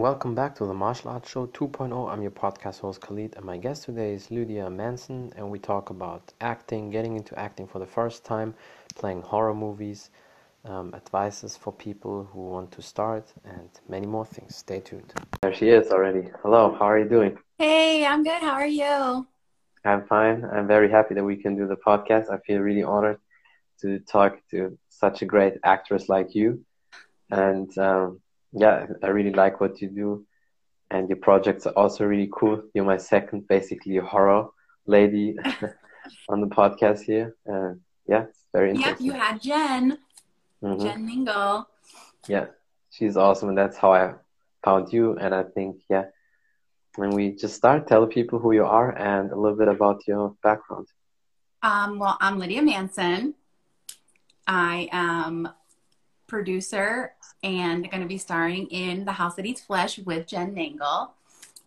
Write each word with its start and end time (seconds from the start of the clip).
Welcome 0.00 0.34
back 0.34 0.54
to 0.54 0.64
the 0.64 0.72
Martial 0.72 1.10
Arts 1.10 1.30
Show 1.30 1.46
2.0. 1.48 2.10
I'm 2.10 2.22
your 2.22 2.30
podcast 2.30 2.80
host 2.80 3.02
Khalid, 3.02 3.34
and 3.36 3.44
my 3.44 3.58
guest 3.58 3.84
today 3.84 4.14
is 4.14 4.30
Lydia 4.30 4.70
Manson, 4.70 5.30
and 5.36 5.50
we 5.50 5.58
talk 5.58 5.90
about 5.90 6.32
acting, 6.40 6.88
getting 6.88 7.16
into 7.16 7.38
acting 7.38 7.66
for 7.66 7.80
the 7.80 7.86
first 7.86 8.24
time, 8.24 8.54
playing 8.94 9.20
horror 9.20 9.52
movies, 9.52 10.08
um, 10.64 10.94
advices 10.94 11.54
for 11.54 11.70
people 11.70 12.26
who 12.32 12.48
want 12.48 12.72
to 12.72 12.80
start, 12.80 13.30
and 13.44 13.68
many 13.90 14.06
more 14.06 14.24
things. 14.24 14.56
Stay 14.56 14.80
tuned. 14.80 15.12
There 15.42 15.52
she 15.52 15.68
is 15.68 15.90
already. 15.90 16.30
Hello, 16.42 16.74
how 16.78 16.86
are 16.86 16.98
you 16.98 17.06
doing? 17.06 17.36
Hey, 17.58 18.06
I'm 18.06 18.24
good. 18.24 18.40
How 18.40 18.54
are 18.54 18.66
you? 18.66 19.26
I'm 19.84 20.06
fine. 20.06 20.46
I'm 20.50 20.66
very 20.66 20.90
happy 20.90 21.12
that 21.12 21.24
we 21.24 21.36
can 21.36 21.56
do 21.56 21.66
the 21.68 21.76
podcast. 21.76 22.32
I 22.32 22.38
feel 22.46 22.60
really 22.60 22.82
honored 22.82 23.18
to 23.82 23.98
talk 23.98 24.38
to 24.52 24.78
such 24.88 25.20
a 25.20 25.26
great 25.26 25.56
actress 25.62 26.08
like 26.08 26.34
you, 26.34 26.64
and. 27.30 27.76
Um, 27.76 28.20
yeah, 28.52 28.86
I 29.02 29.08
really 29.08 29.32
like 29.32 29.60
what 29.60 29.80
you 29.80 29.88
do, 29.88 30.26
and 30.90 31.08
your 31.08 31.18
projects 31.18 31.66
are 31.66 31.72
also 31.74 32.04
really 32.04 32.28
cool. 32.32 32.62
You're 32.74 32.84
my 32.84 32.96
second, 32.96 33.46
basically, 33.48 33.96
horror 33.96 34.48
lady 34.86 35.36
on 36.28 36.40
the 36.40 36.48
podcast 36.48 37.02
here. 37.02 37.36
Uh, 37.50 37.74
yeah, 38.06 38.24
it's 38.24 38.46
very 38.52 38.70
interesting. 38.70 39.06
Yeah, 39.06 39.12
you 39.12 39.18
had 39.18 39.40
Jen, 39.40 39.98
mm-hmm. 40.62 40.82
Jen 40.82 41.06
Mingle. 41.06 41.68
Yeah, 42.26 42.46
she's 42.90 43.16
awesome, 43.16 43.50
and 43.50 43.58
that's 43.58 43.76
how 43.76 43.92
I 43.92 44.14
found 44.64 44.92
you. 44.92 45.16
And 45.16 45.34
I 45.34 45.44
think, 45.44 45.82
yeah, 45.88 46.06
when 46.96 47.10
we 47.10 47.32
just 47.32 47.54
start, 47.54 47.86
tell 47.86 48.06
people 48.06 48.38
who 48.38 48.52
you 48.52 48.64
are 48.64 48.90
and 48.90 49.30
a 49.30 49.36
little 49.36 49.56
bit 49.56 49.68
about 49.68 50.06
your 50.08 50.34
background. 50.42 50.88
Um, 51.62 51.98
well, 51.98 52.16
I'm 52.20 52.38
Lydia 52.38 52.62
Manson. 52.62 53.34
I 54.46 54.88
am 54.90 55.48
producer 56.30 57.12
and 57.42 57.90
going 57.90 58.00
to 58.00 58.08
be 58.08 58.16
starring 58.16 58.68
in 58.68 59.04
The 59.04 59.12
House 59.12 59.34
That 59.34 59.44
Eats 59.44 59.60
Flesh 59.60 59.98
with 59.98 60.26
Jen 60.26 60.54
Nangle. 60.54 61.10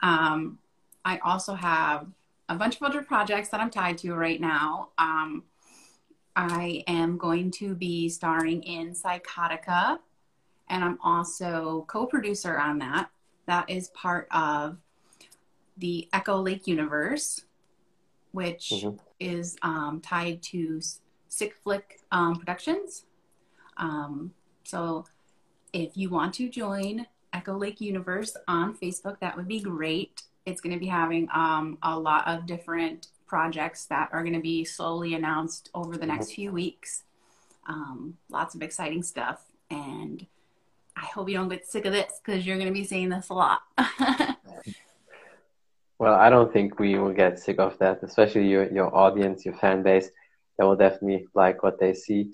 Um, 0.01 0.57
I 1.05 1.19
also 1.19 1.53
have 1.53 2.07
a 2.49 2.55
bunch 2.55 2.77
of 2.77 2.83
other 2.83 3.03
projects 3.03 3.49
that 3.49 3.59
I'm 3.59 3.69
tied 3.69 3.97
to 3.99 4.15
right 4.15 4.39
now. 4.39 4.89
Um, 4.97 5.43
I 6.35 6.83
am 6.87 7.17
going 7.17 7.51
to 7.51 7.75
be 7.75 8.09
starring 8.09 8.63
in 8.63 8.93
Psychotica, 8.93 9.99
and 10.69 10.83
I'm 10.83 10.97
also 11.03 11.85
co 11.87 12.05
producer 12.05 12.57
on 12.57 12.79
that. 12.79 13.09
That 13.45 13.69
is 13.69 13.89
part 13.89 14.27
of 14.31 14.77
the 15.77 16.07
Echo 16.13 16.41
Lake 16.41 16.65
universe, 16.67 17.43
which 18.31 18.71
mm-hmm. 18.73 18.95
is 19.19 19.57
um, 19.61 20.01
tied 20.01 20.41
to 20.43 20.81
Sick 21.27 21.55
Flick 21.63 21.99
um, 22.11 22.37
Productions. 22.37 23.05
Um, 23.77 24.31
so 24.63 25.05
if 25.71 25.95
you 25.95 26.09
want 26.09 26.33
to 26.35 26.49
join 26.49 27.07
Echo 27.33 27.57
Lake 27.57 27.81
Universe 27.81 28.37
on 28.47 28.75
Facebook, 28.77 29.19
that 29.19 29.35
would 29.35 29.47
be 29.47 29.59
great. 29.59 30.21
It's 30.45 30.61
going 30.61 30.73
to 30.73 30.79
be 30.79 30.87
having 30.87 31.27
um, 31.33 31.77
a 31.81 31.97
lot 31.97 32.27
of 32.27 32.45
different 32.45 33.07
projects 33.27 33.85
that 33.85 34.09
are 34.11 34.21
going 34.21 34.35
to 34.35 34.41
be 34.41 34.63
slowly 34.63 35.15
announced 35.15 35.69
over 35.73 35.97
the 35.97 36.05
next 36.05 36.33
few 36.33 36.51
weeks. 36.51 37.03
Um, 37.67 38.17
lots 38.29 38.53
of 38.53 38.61
exciting 38.61 39.01
stuff. 39.03 39.41
And 39.71 40.25
I 40.95 41.05
hope 41.05 41.29
you 41.29 41.37
don't 41.37 41.49
get 41.49 41.65
sick 41.65 41.85
of 41.85 41.93
this 41.93 42.21
because 42.23 42.45
you're 42.45 42.57
going 42.57 42.67
to 42.67 42.73
be 42.73 42.83
seeing 42.83 43.09
this 43.09 43.29
a 43.29 43.33
lot. 43.33 43.61
well, 45.97 46.13
I 46.13 46.29
don't 46.29 46.53
think 46.53 46.77
we 46.77 46.99
will 46.99 47.13
get 47.13 47.39
sick 47.39 47.59
of 47.59 47.79
that, 47.79 48.03
especially 48.03 48.47
your, 48.47 48.71
your 48.71 48.95
audience, 48.95 49.45
your 49.45 49.55
fan 49.55 49.81
base. 49.81 50.09
They 50.59 50.65
will 50.65 50.75
definitely 50.75 51.27
like 51.33 51.63
what 51.63 51.79
they 51.79 51.93
see. 51.95 52.33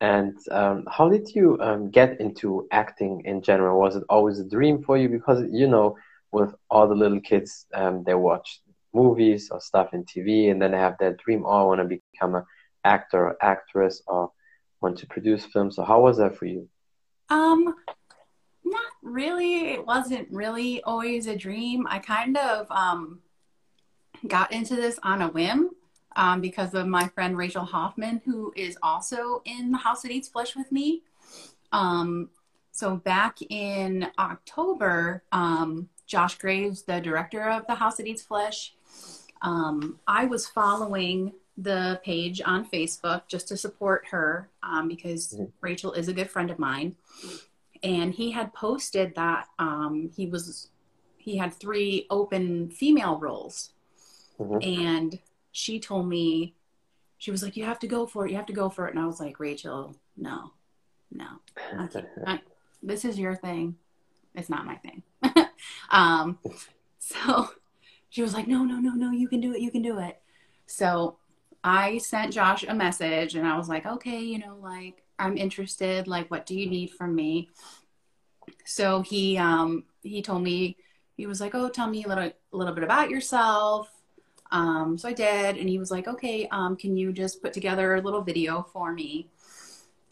And 0.00 0.38
um, 0.50 0.84
how 0.90 1.08
did 1.10 1.34
you 1.34 1.58
um, 1.60 1.90
get 1.90 2.20
into 2.20 2.66
acting 2.70 3.22
in 3.26 3.42
general? 3.42 3.78
Was 3.78 3.96
it 3.96 4.04
always 4.08 4.38
a 4.38 4.44
dream 4.44 4.82
for 4.82 4.96
you? 4.96 5.08
Because 5.08 5.44
you 5.50 5.68
know, 5.68 5.96
with 6.32 6.54
all 6.70 6.88
the 6.88 6.94
little 6.94 7.20
kids, 7.20 7.66
um, 7.74 8.02
they 8.04 8.14
watch 8.14 8.60
movies 8.94 9.50
or 9.50 9.60
stuff 9.60 9.92
in 9.92 10.04
TV, 10.04 10.50
and 10.50 10.60
then 10.60 10.72
they 10.72 10.78
have 10.78 10.96
that 11.00 11.18
dream. 11.18 11.44
Oh, 11.44 11.50
I 11.50 11.64
want 11.64 11.80
to 11.80 12.00
become 12.12 12.34
an 12.34 12.44
actor 12.84 13.26
or 13.26 13.36
actress, 13.42 14.02
or 14.06 14.32
want 14.80 14.98
to 14.98 15.06
produce 15.06 15.44
films. 15.44 15.76
So 15.76 15.84
how 15.84 16.00
was 16.00 16.16
that 16.16 16.36
for 16.36 16.46
you? 16.46 16.66
Um, 17.28 17.74
not 18.64 18.92
really. 19.02 19.72
It 19.72 19.84
wasn't 19.84 20.28
really 20.30 20.82
always 20.82 21.26
a 21.26 21.36
dream. 21.36 21.86
I 21.88 21.98
kind 21.98 22.38
of 22.38 22.66
um 22.70 23.20
got 24.26 24.52
into 24.52 24.76
this 24.76 24.98
on 25.02 25.22
a 25.22 25.28
whim 25.28 25.70
um, 26.16 26.40
because 26.40 26.74
of 26.74 26.86
my 26.86 27.08
friend 27.08 27.36
Rachel 27.36 27.64
Hoffman, 27.64 28.20
who 28.24 28.52
is 28.56 28.76
also 28.82 29.42
in 29.44 29.70
the 29.70 29.78
House 29.78 30.02
That 30.02 30.10
Eats 30.10 30.28
Flesh 30.28 30.56
with 30.56 30.70
me. 30.72 31.02
Um, 31.72 32.30
so 32.72 32.96
back 32.96 33.38
in 33.48 34.08
October, 34.18 35.22
um, 35.32 35.88
Josh 36.06 36.38
Graves, 36.38 36.82
the 36.82 37.00
director 37.00 37.48
of 37.48 37.66
the 37.66 37.74
House 37.74 37.96
That 37.96 38.06
Eats 38.06 38.22
Flesh, 38.22 38.74
um, 39.42 39.98
I 40.06 40.26
was 40.26 40.46
following 40.46 41.32
the 41.56 42.00
page 42.04 42.40
on 42.44 42.68
Facebook 42.68 43.28
just 43.28 43.48
to 43.48 43.56
support 43.56 44.06
her 44.10 44.48
um, 44.62 44.88
because 44.88 45.34
mm-hmm. 45.34 45.44
Rachel 45.60 45.92
is 45.92 46.08
a 46.08 46.12
good 46.12 46.30
friend 46.30 46.50
of 46.50 46.58
mine. 46.58 46.96
And 47.82 48.12
he 48.12 48.30
had 48.30 48.52
posted 48.52 49.14
that 49.14 49.48
um, 49.58 50.10
he 50.14 50.26
was 50.26 50.68
he 51.16 51.36
had 51.36 51.52
three 51.52 52.06
open 52.10 52.70
female 52.70 53.18
roles. 53.18 53.72
Mm-hmm. 54.38 54.80
And 54.80 55.18
she 55.52 55.80
told 55.80 56.08
me, 56.08 56.54
she 57.18 57.30
was 57.30 57.42
like, 57.42 57.56
you 57.56 57.64
have 57.64 57.78
to 57.80 57.86
go 57.86 58.06
for 58.06 58.26
it. 58.26 58.30
You 58.30 58.36
have 58.36 58.46
to 58.46 58.52
go 58.52 58.70
for 58.70 58.86
it. 58.86 58.94
And 58.94 59.02
I 59.02 59.06
was 59.06 59.20
like, 59.20 59.38
Rachel, 59.40 59.96
no, 60.16 60.52
no. 61.12 61.26
This 62.82 63.04
is 63.04 63.18
your 63.18 63.34
thing. 63.34 63.76
It's 64.34 64.48
not 64.48 64.64
my 64.64 64.76
thing. 64.76 65.02
um, 65.90 66.38
so 66.98 67.50
she 68.08 68.22
was 68.22 68.32
like, 68.32 68.48
no, 68.48 68.64
no, 68.64 68.76
no, 68.76 68.92
no, 68.92 69.10
you 69.10 69.28
can 69.28 69.42
do 69.42 69.52
it. 69.52 69.60
You 69.60 69.70
can 69.70 69.82
do 69.82 69.98
it. 69.98 70.18
So 70.64 71.18
I 71.62 71.98
sent 71.98 72.32
Josh 72.32 72.64
a 72.66 72.74
message 72.74 73.34
and 73.34 73.46
I 73.46 73.58
was 73.58 73.68
like, 73.68 73.84
okay, 73.84 74.20
you 74.20 74.38
know, 74.38 74.56
like 74.62 75.04
I'm 75.18 75.36
interested. 75.36 76.08
Like, 76.08 76.30
what 76.30 76.46
do 76.46 76.58
you 76.58 76.70
need 76.70 76.92
from 76.92 77.14
me? 77.14 77.50
So 78.64 79.02
he, 79.02 79.36
um, 79.36 79.84
he 80.02 80.22
told 80.22 80.42
me, 80.42 80.78
he 81.18 81.26
was 81.26 81.38
like, 81.38 81.54
oh, 81.54 81.68
tell 81.68 81.86
me 81.86 82.04
a 82.04 82.08
little, 82.08 82.24
a 82.24 82.56
little 82.56 82.72
bit 82.72 82.84
about 82.84 83.10
yourself 83.10 83.90
um, 84.52 84.98
so 84.98 85.08
I 85.08 85.12
did, 85.12 85.56
and 85.56 85.68
he 85.68 85.78
was 85.78 85.90
like, 85.90 86.08
okay, 86.08 86.48
um, 86.50 86.76
can 86.76 86.96
you 86.96 87.12
just 87.12 87.42
put 87.42 87.52
together 87.52 87.94
a 87.94 88.00
little 88.00 88.22
video 88.22 88.66
for 88.72 88.92
me? 88.92 89.28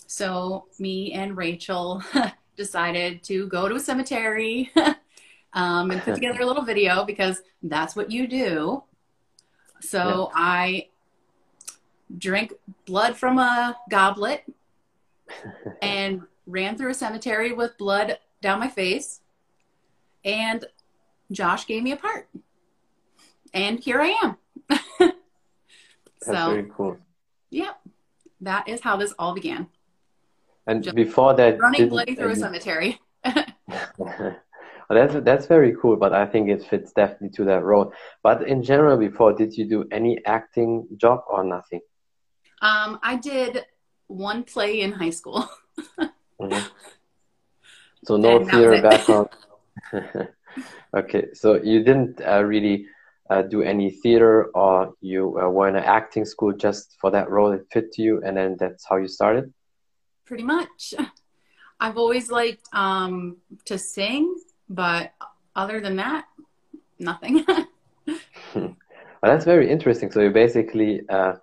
So 0.07 0.67
me 0.79 1.13
and 1.13 1.37
Rachel 1.37 2.03
decided 2.57 3.23
to 3.25 3.47
go 3.49 3.69
to 3.69 3.75
a 3.75 3.81
cemetery 3.81 4.71
um, 5.53 5.91
and 5.91 6.01
put 6.03 6.15
together 6.15 6.43
a 6.43 6.47
little 6.47 6.65
video 6.65 7.05
because 7.05 7.43
that's 7.63 7.97
what 7.97 8.11
you 8.11 8.27
do. 8.27 8.85
So 9.81 10.31
yeah. 10.35 10.41
I 10.41 10.89
drank 12.17 12.53
blood 12.87 13.17
from 13.17 13.39
a 13.39 13.77
goblet 13.91 14.45
and 15.83 16.23
ran 16.47 16.79
through 16.79 16.91
a 16.91 16.95
cemetery 16.95 17.53
with 17.53 17.77
blood 17.77 18.19
down 18.41 18.61
my 18.61 18.69
face. 18.69 19.21
And 20.25 20.65
Josh 21.31 21.67
gave 21.67 21.83
me 21.83 21.93
a 21.93 21.97
part 21.97 22.29
and 23.55 23.79
here 23.79 24.01
I 24.01 24.15
am. 24.23 24.37
That's 24.69 25.15
so, 26.23 26.51
very 26.51 26.71
cool. 26.75 26.99
Yep, 27.51 27.81
that 28.43 28.69
is 28.69 28.81
how 28.81 28.97
this 28.97 29.15
all 29.19 29.35
began. 29.35 29.69
And 30.67 30.83
Just 30.83 30.97
before 30.97 31.35
that, 31.35 31.59
running 31.59 31.89
bloody 31.89 32.15
through 32.15 32.33
a 32.33 32.37
cemetery. 32.37 33.01
well, 33.25 34.37
that's 34.91 35.15
that's 35.25 35.47
very 35.47 35.75
cool, 35.81 35.97
but 35.97 36.13
I 36.13 36.27
think 36.27 36.51
it 36.51 36.63
fits 36.63 36.93
definitely 36.93 37.31
to 37.37 37.45
that 37.45 37.63
role. 37.65 37.93
But 38.23 38.47
in 38.47 38.63
general, 38.63 38.99
before, 38.99 39.33
did 39.33 39.57
you 39.57 39.65
do 39.65 39.87
any 39.91 40.25
acting 40.27 40.87
job 40.97 41.25
or 41.29 41.45
nothing? 41.45 41.81
Um, 42.61 42.99
I 43.03 43.17
did 43.17 43.65
one 44.09 44.45
play 44.45 44.81
in 44.81 44.93
high 44.93 45.11
school. 45.11 45.49
mm-hmm. 45.99 46.67
So 48.05 48.17
no 48.17 48.45
theater 48.45 48.83
background. 48.83 49.29
okay, 50.97 51.29
so 51.35 51.63
you 51.63 51.83
didn't 51.83 52.21
uh, 52.21 52.43
really 52.43 52.87
uh, 53.31 53.43
do 53.43 53.63
any 53.63 53.91
theater 53.91 54.47
or 54.55 54.95
you 55.01 55.39
uh, 55.41 55.49
were 55.49 55.69
in 55.69 55.77
an 55.77 55.85
acting 55.85 56.25
school 56.25 56.53
just 56.53 56.97
for 57.01 57.11
that 57.11 57.31
role 57.31 57.51
that 57.51 57.71
fit 57.71 57.93
to 57.93 58.03
you 58.03 58.23
and 58.25 58.37
then 58.37 58.57
that's 58.59 58.87
how 58.89 58.97
you 58.97 59.09
started? 59.09 59.53
Pretty 60.25 60.45
much. 60.45 60.95
I've 61.81 61.97
always 61.97 62.31
liked 62.31 62.67
um, 62.73 63.37
to 63.67 63.79
sing 63.79 64.35
but 64.69 65.13
other 65.55 65.81
than 65.81 65.97
that 65.97 66.27
nothing. 66.99 67.45
Well 69.21 69.33
that's 69.33 69.45
very 69.45 69.69
interesting. 69.69 70.13
So 70.13 70.21
you're 70.21 70.31
basically 70.31 71.03
a 71.09 71.41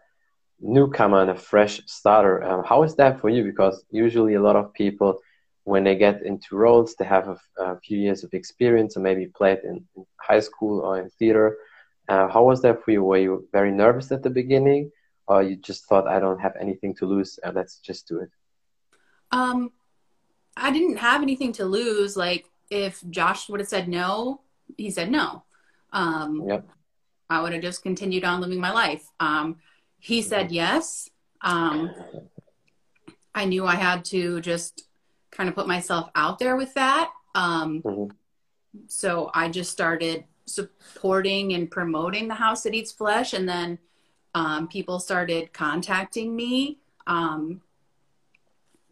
newcomer 0.61 1.23
and 1.23 1.31
a 1.31 1.35
fresh 1.35 1.81
starter. 1.87 2.41
Um, 2.41 2.63
how 2.63 2.83
is 2.83 2.95
that 2.95 3.19
for 3.19 3.29
you? 3.29 3.43
Because 3.43 3.83
usually 3.91 4.35
a 4.35 4.41
lot 4.41 4.55
of 4.55 4.73
people 4.73 5.19
when 5.65 5.83
they 5.83 5.95
get 5.95 6.23
into 6.23 6.55
roles 6.55 6.95
they 6.95 7.05
have 7.05 7.27
a, 7.27 7.37
a 7.61 7.79
few 7.79 7.97
years 7.97 8.23
of 8.23 8.33
experience 8.33 8.95
or 8.95 9.01
maybe 9.01 9.25
played 9.25 9.59
in, 9.63 9.83
in 9.97 10.05
high 10.21 10.39
school 10.39 10.79
or 10.79 10.99
in 10.99 11.09
theater 11.09 11.57
uh, 12.07 12.27
how 12.27 12.43
was 12.43 12.61
that 12.61 12.83
for 12.83 12.91
you? 12.91 13.03
Were 13.03 13.17
you 13.17 13.47
very 13.51 13.71
nervous 13.71 14.11
at 14.11 14.23
the 14.23 14.29
beginning, 14.29 14.91
or 15.27 15.43
you 15.43 15.55
just 15.55 15.85
thought, 15.85 16.07
I 16.07 16.19
don't 16.19 16.39
have 16.39 16.55
anything 16.59 16.95
to 16.95 17.05
lose, 17.05 17.39
uh, 17.43 17.51
let's 17.53 17.77
just 17.79 18.07
do 18.07 18.19
it? 18.19 18.29
Um, 19.31 19.71
I 20.55 20.71
didn't 20.71 20.97
have 20.97 21.21
anything 21.21 21.51
to 21.53 21.65
lose. 21.65 22.15
Like 22.15 22.49
if 22.69 23.03
Josh 23.09 23.49
would 23.49 23.59
have 23.59 23.69
said 23.69 23.87
no, 23.87 24.41
he 24.77 24.89
said 24.91 25.11
no. 25.11 25.43
Um, 25.91 26.43
yep. 26.47 26.67
I 27.29 27.41
would 27.41 27.53
have 27.53 27.61
just 27.61 27.83
continued 27.83 28.23
on 28.23 28.41
living 28.41 28.59
my 28.59 28.71
life. 28.71 29.05
Um, 29.19 29.57
he 29.99 30.21
said 30.21 30.51
yes. 30.51 31.09
Um, 31.41 31.91
I 33.33 33.45
knew 33.45 33.65
I 33.65 33.75
had 33.75 34.05
to 34.05 34.39
just 34.41 34.87
kind 35.31 35.49
of 35.49 35.55
put 35.55 35.67
myself 35.67 36.09
out 36.15 36.39
there 36.39 36.55
with 36.55 36.73
that. 36.75 37.11
Um, 37.33 37.81
mm-hmm. 37.81 38.11
So 38.87 39.31
I 39.33 39.49
just 39.49 39.71
started 39.71 40.25
supporting 40.45 41.53
and 41.53 41.69
promoting 41.69 42.27
the 42.27 42.35
house 42.35 42.63
that 42.63 42.73
eats 42.73 42.91
flesh, 42.91 43.33
and 43.33 43.47
then 43.47 43.79
um, 44.33 44.67
people 44.67 44.99
started 44.99 45.53
contacting 45.53 46.35
me. 46.35 46.79
Um, 47.07 47.61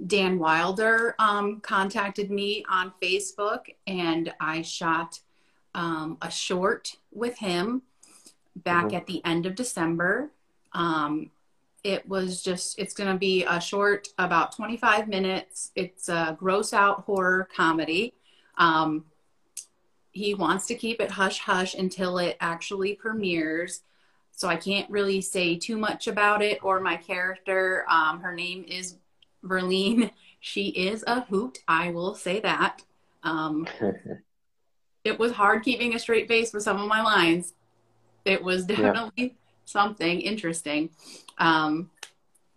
Dan 0.05 0.39
Wilder 0.39 1.15
um, 1.19 1.59
contacted 1.61 2.31
me 2.31 2.65
on 2.69 2.93
Facebook, 3.01 3.65
and 3.87 4.33
I 4.39 4.61
shot 4.61 5.19
um, 5.75 6.17
a 6.21 6.29
short 6.29 6.95
with 7.11 7.37
him 7.37 7.83
back 8.55 8.87
mm-hmm. 8.87 8.95
at 8.95 9.07
the 9.07 9.23
end 9.25 9.45
of 9.45 9.55
December. 9.55 10.31
Um, 10.73 11.31
it 11.83 12.07
was 12.07 12.41
just, 12.41 12.79
it's 12.79 12.93
going 12.93 13.11
to 13.11 13.17
be 13.17 13.43
a 13.43 13.59
short, 13.59 14.07
about 14.17 14.55
25 14.55 15.07
minutes. 15.07 15.71
It's 15.75 16.07
a 16.07 16.35
gross 16.39 16.73
out 16.73 17.01
horror 17.01 17.47
comedy. 17.55 18.13
Um, 18.57 19.05
he 20.13 20.35
wants 20.35 20.67
to 20.67 20.75
keep 20.75 21.01
it 21.01 21.11
hush 21.11 21.39
hush 21.39 21.73
until 21.73 22.19
it 22.19 22.37
actually 22.39 22.93
premieres. 22.93 23.81
So 24.31 24.47
I 24.47 24.55
can't 24.55 24.89
really 24.89 25.21
say 25.21 25.57
too 25.57 25.77
much 25.77 26.07
about 26.07 26.41
it 26.41 26.63
or 26.63 26.79
my 26.79 26.97
character. 26.97 27.85
Um, 27.89 28.21
her 28.21 28.33
name 28.33 28.63
is 28.67 28.95
Verlene. 29.43 30.11
She 30.39 30.67
is 30.67 31.03
a 31.07 31.21
hoot. 31.21 31.59
I 31.67 31.91
will 31.91 32.15
say 32.15 32.39
that. 32.41 32.83
Um, 33.23 33.67
it 35.03 35.17
was 35.17 35.31
hard 35.31 35.63
keeping 35.63 35.95
a 35.95 35.99
straight 35.99 36.27
face 36.27 36.51
for 36.51 36.59
some 36.59 36.79
of 36.79 36.87
my 36.87 37.01
lines. 37.01 37.53
It 38.25 38.43
was 38.43 38.65
definitely 38.65 39.11
yeah. 39.15 39.29
something 39.65 40.21
interesting. 40.21 40.89
Um, 41.37 41.89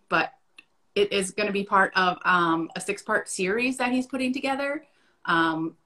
but 0.08 0.32
it 0.94 1.12
is 1.12 1.30
going 1.30 1.46
to 1.46 1.52
be 1.52 1.64
part 1.64 1.92
of 1.96 2.18
um, 2.24 2.70
a 2.76 2.80
six 2.80 3.02
part 3.02 3.28
series 3.28 3.76
that 3.78 3.92
he's 3.92 4.06
putting 4.06 4.32
together. 4.32 4.84
Um, 5.24 5.76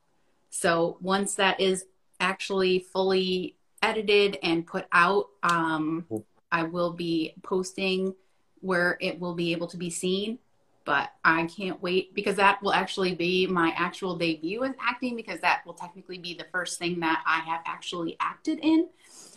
so 0.50 0.98
once 1.00 1.36
that 1.36 1.60
is 1.60 1.86
actually 2.18 2.80
fully 2.92 3.56
edited 3.82 4.38
and 4.42 4.66
put 4.66 4.86
out, 4.92 5.28
um, 5.42 6.04
I 6.52 6.64
will 6.64 6.92
be 6.92 7.34
posting 7.42 8.14
where 8.60 8.98
it 9.00 9.18
will 9.18 9.34
be 9.34 9.52
able 9.52 9.68
to 9.68 9.76
be 9.76 9.90
seen. 9.90 10.38
But 10.84 11.12
I 11.24 11.46
can't 11.46 11.80
wait 11.80 12.14
because 12.14 12.36
that 12.36 12.60
will 12.62 12.72
actually 12.72 13.14
be 13.14 13.46
my 13.46 13.72
actual 13.76 14.16
debut 14.16 14.64
as 14.64 14.74
acting 14.80 15.14
because 15.14 15.38
that 15.40 15.62
will 15.64 15.74
technically 15.74 16.18
be 16.18 16.34
the 16.34 16.46
first 16.50 16.78
thing 16.78 16.98
that 17.00 17.22
I 17.26 17.40
have 17.40 17.60
actually 17.64 18.16
acted 18.18 18.58
in. 18.60 18.88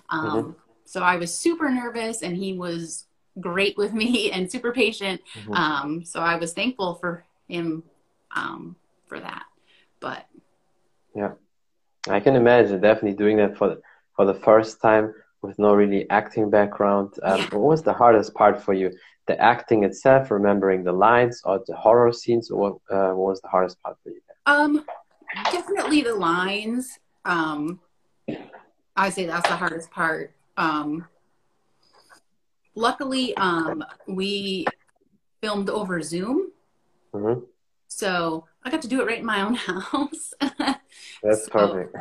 Um, 0.09 0.29
mm-hmm. 0.29 0.51
So 0.85 1.01
I 1.01 1.17
was 1.17 1.37
super 1.37 1.69
nervous, 1.69 2.21
and 2.21 2.35
he 2.35 2.53
was 2.53 3.05
great 3.39 3.77
with 3.77 3.93
me 3.93 4.31
and 4.33 4.51
super 4.51 4.71
patient. 4.71 5.21
Mm-hmm. 5.35 5.53
Um, 5.53 6.05
so 6.05 6.21
I 6.21 6.35
was 6.37 6.53
thankful 6.53 6.95
for 6.95 7.25
him 7.47 7.83
um, 8.35 8.75
for 9.05 9.19
that. 9.19 9.43
But 9.99 10.25
yeah, 11.15 11.31
I 12.09 12.19
can 12.19 12.35
imagine 12.35 12.81
definitely 12.81 13.17
doing 13.17 13.37
that 13.37 13.57
for 13.57 13.69
the, 13.69 13.81
for 14.15 14.25
the 14.25 14.33
first 14.33 14.81
time 14.81 15.13
with 15.41 15.59
no 15.59 15.73
really 15.73 16.09
acting 16.09 16.49
background. 16.49 17.13
Um, 17.23 17.39
yeah. 17.39 17.45
What 17.51 17.69
was 17.69 17.83
the 17.83 17.93
hardest 17.93 18.33
part 18.33 18.61
for 18.61 18.73
you? 18.73 18.91
The 19.27 19.39
acting 19.39 19.83
itself, 19.83 20.31
remembering 20.31 20.83
the 20.83 20.91
lines, 20.91 21.41
or 21.45 21.63
the 21.67 21.75
horror 21.75 22.11
scenes? 22.11 22.49
Or 22.49 22.59
what, 22.59 22.73
uh, 22.89 23.13
what 23.13 23.29
was 23.29 23.41
the 23.41 23.49
hardest 23.49 23.81
part 23.81 23.97
for 24.03 24.09
you? 24.09 24.21
Um, 24.45 24.85
definitely 25.51 26.01
the 26.01 26.15
lines. 26.15 26.99
Um, 27.25 27.79
I 28.95 29.09
say 29.09 29.25
that's 29.25 29.47
the 29.47 29.55
hardest 29.55 29.91
part. 29.91 30.33
Um, 30.57 31.07
luckily, 32.75 33.35
um, 33.37 33.83
we 34.07 34.65
filmed 35.41 35.69
over 35.69 36.01
Zoom. 36.01 36.51
Mm-hmm. 37.13 37.41
So 37.87 38.45
I 38.63 38.69
got 38.69 38.81
to 38.81 38.87
do 38.87 39.01
it 39.01 39.07
right 39.07 39.19
in 39.19 39.25
my 39.25 39.41
own 39.41 39.55
house. 39.55 40.33
That's 41.23 41.45
so 41.45 41.51
perfect. 41.51 41.95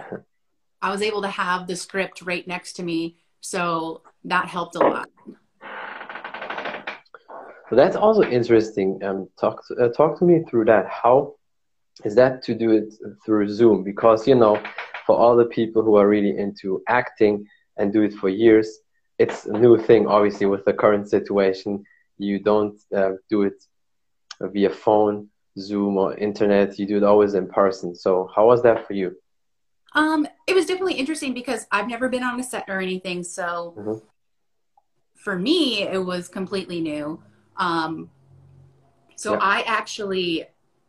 I 0.82 0.90
was 0.90 1.00
able 1.00 1.22
to 1.22 1.28
have 1.28 1.66
the 1.69 1.76
script 1.76 2.22
right 2.22 2.46
next 2.46 2.74
to 2.74 2.82
me. 2.82 3.16
So 3.40 4.02
that 4.24 4.46
helped 4.46 4.76
a 4.76 4.80
lot. 4.80 5.08
So 7.70 7.76
that's 7.76 7.96
also 7.96 8.22
interesting. 8.22 9.02
Um, 9.02 9.28
talk 9.40 9.66
to, 9.69 9.74
uh, 9.76 9.88
talk 9.92 10.19
to 10.19 10.24
me 10.24 10.42
through 10.48 10.66
that. 10.66 10.88
How 10.88 11.36
is 12.04 12.14
that 12.16 12.42
to 12.44 12.54
do 12.54 12.70
it 12.70 12.94
through 13.24 13.48
Zoom? 13.48 13.82
Because 13.82 14.28
you 14.28 14.34
know, 14.34 14.62
for 15.06 15.16
all 15.16 15.36
the 15.36 15.46
people 15.46 15.82
who 15.82 15.94
are 15.94 16.08
really 16.08 16.36
into 16.36 16.82
acting 16.88 17.46
and 17.78 17.92
do 17.92 18.02
it 18.02 18.12
for 18.14 18.28
years, 18.28 18.68
it's 19.18 19.46
a 19.46 19.52
new 19.52 19.78
thing. 19.78 20.06
Obviously, 20.06 20.46
with 20.46 20.64
the 20.64 20.72
current 20.72 21.08
situation, 21.08 21.84
you 22.18 22.38
don't 22.38 22.78
uh, 22.94 23.12
do 23.30 23.42
it 23.42 23.64
via 24.40 24.70
phone, 24.70 25.28
Zoom, 25.58 25.96
or 25.96 26.14
internet. 26.16 26.78
You 26.78 26.87
do 26.87 26.96
it 26.96 27.02
always 27.02 27.34
in 27.34 27.49
person. 27.49 27.94
So, 27.94 28.31
how 28.34 28.46
was 28.46 28.62
that 28.62 28.87
for 28.87 28.94
you? 28.94 29.16
Um, 29.94 30.26
it 30.46 30.54
was 30.54 30.66
definitely 30.66 30.94
interesting 30.94 31.34
because 31.34 31.66
I've 31.70 31.88
never 31.88 32.08
been 32.08 32.22
on 32.22 32.40
a 32.40 32.43
set 32.43 32.64
or 32.69 32.81
anything. 32.81 33.22
So, 33.22 33.75
mm-hmm. 33.76 34.04
for 35.14 35.38
me, 35.38 35.82
it 35.82 36.04
was 36.04 36.28
completely 36.28 36.81
new. 36.81 37.22
Um, 37.56 38.10
so, 39.16 39.34
I 39.34 39.62
actually 39.66 40.46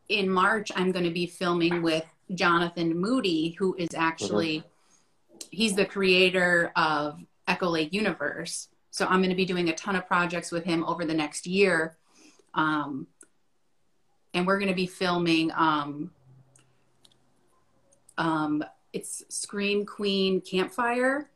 in 0.09 0.29
March, 0.29 0.71
I'm 0.75 0.91
going 0.91 1.05
to 1.05 1.11
be 1.11 1.25
filming 1.25 1.81
with 1.81 2.05
Jonathan 2.33 2.97
Moody, 2.97 3.51
who 3.51 3.75
is 3.77 3.89
actually 3.95 4.59
mm-hmm. 4.59 5.47
he's 5.51 5.75
the 5.75 5.85
creator 5.85 6.71
of 6.75 7.19
Echo 7.47 7.69
Lake 7.69 7.93
Universe. 7.93 8.69
So 8.91 9.05
I'm 9.05 9.19
going 9.19 9.29
to 9.29 9.35
be 9.35 9.45
doing 9.45 9.69
a 9.69 9.75
ton 9.75 9.95
of 9.95 10.07
projects 10.07 10.51
with 10.51 10.63
him 10.63 10.83
over 10.85 11.05
the 11.05 11.13
next 11.13 11.47
year. 11.47 11.97
Um, 12.53 13.07
and 14.33 14.47
we're 14.47 14.57
going 14.57 14.69
to 14.69 14.75
be 14.75 14.87
filming 14.87 15.51
um, 15.55 16.11
um, 18.17 18.63
it's 18.93 19.23
Scream 19.29 19.85
Queen 19.85 20.39
Campfire. 20.41 21.29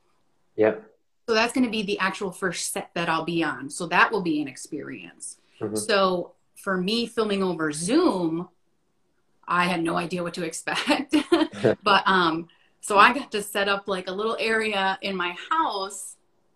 Yep. 0.56 0.84
So 1.28 1.34
that's 1.34 1.52
going 1.52 1.66
to 1.66 1.72
be 1.72 1.84
the 1.84 2.00
actual 2.00 2.32
first 2.32 2.72
set 2.72 2.92
that 2.94 3.10
I'll 3.10 3.26
be 3.26 3.44
on. 3.44 3.70
So 3.70 3.88
that 3.88 4.12
will 4.12 4.22
be 4.22 4.42
an 4.42 4.48
experience. 4.48 5.38
Mm-hmm. 5.60 5.76
So 5.76 6.34
for 6.56 6.78
me 6.78 7.06
filming 7.06 7.44
over 7.44 7.72
Zoom, 7.72 8.48
I 9.48 9.66
had 9.66 9.84
no 9.84 9.98
idea 9.98 10.24
what 10.24 10.34
to 10.36 10.44
expect. 10.44 11.16
but 11.84 12.04
um, 12.06 12.48
so 12.80 12.98
I 12.98 13.14
got 13.14 13.32
to 13.32 13.42
set 13.42 13.68
up 13.68 13.88
like 13.88 14.08
a 14.08 14.12
little 14.12 14.38
area 14.40 14.98
in 15.02 15.16
my 15.16 15.36
house 15.50 16.16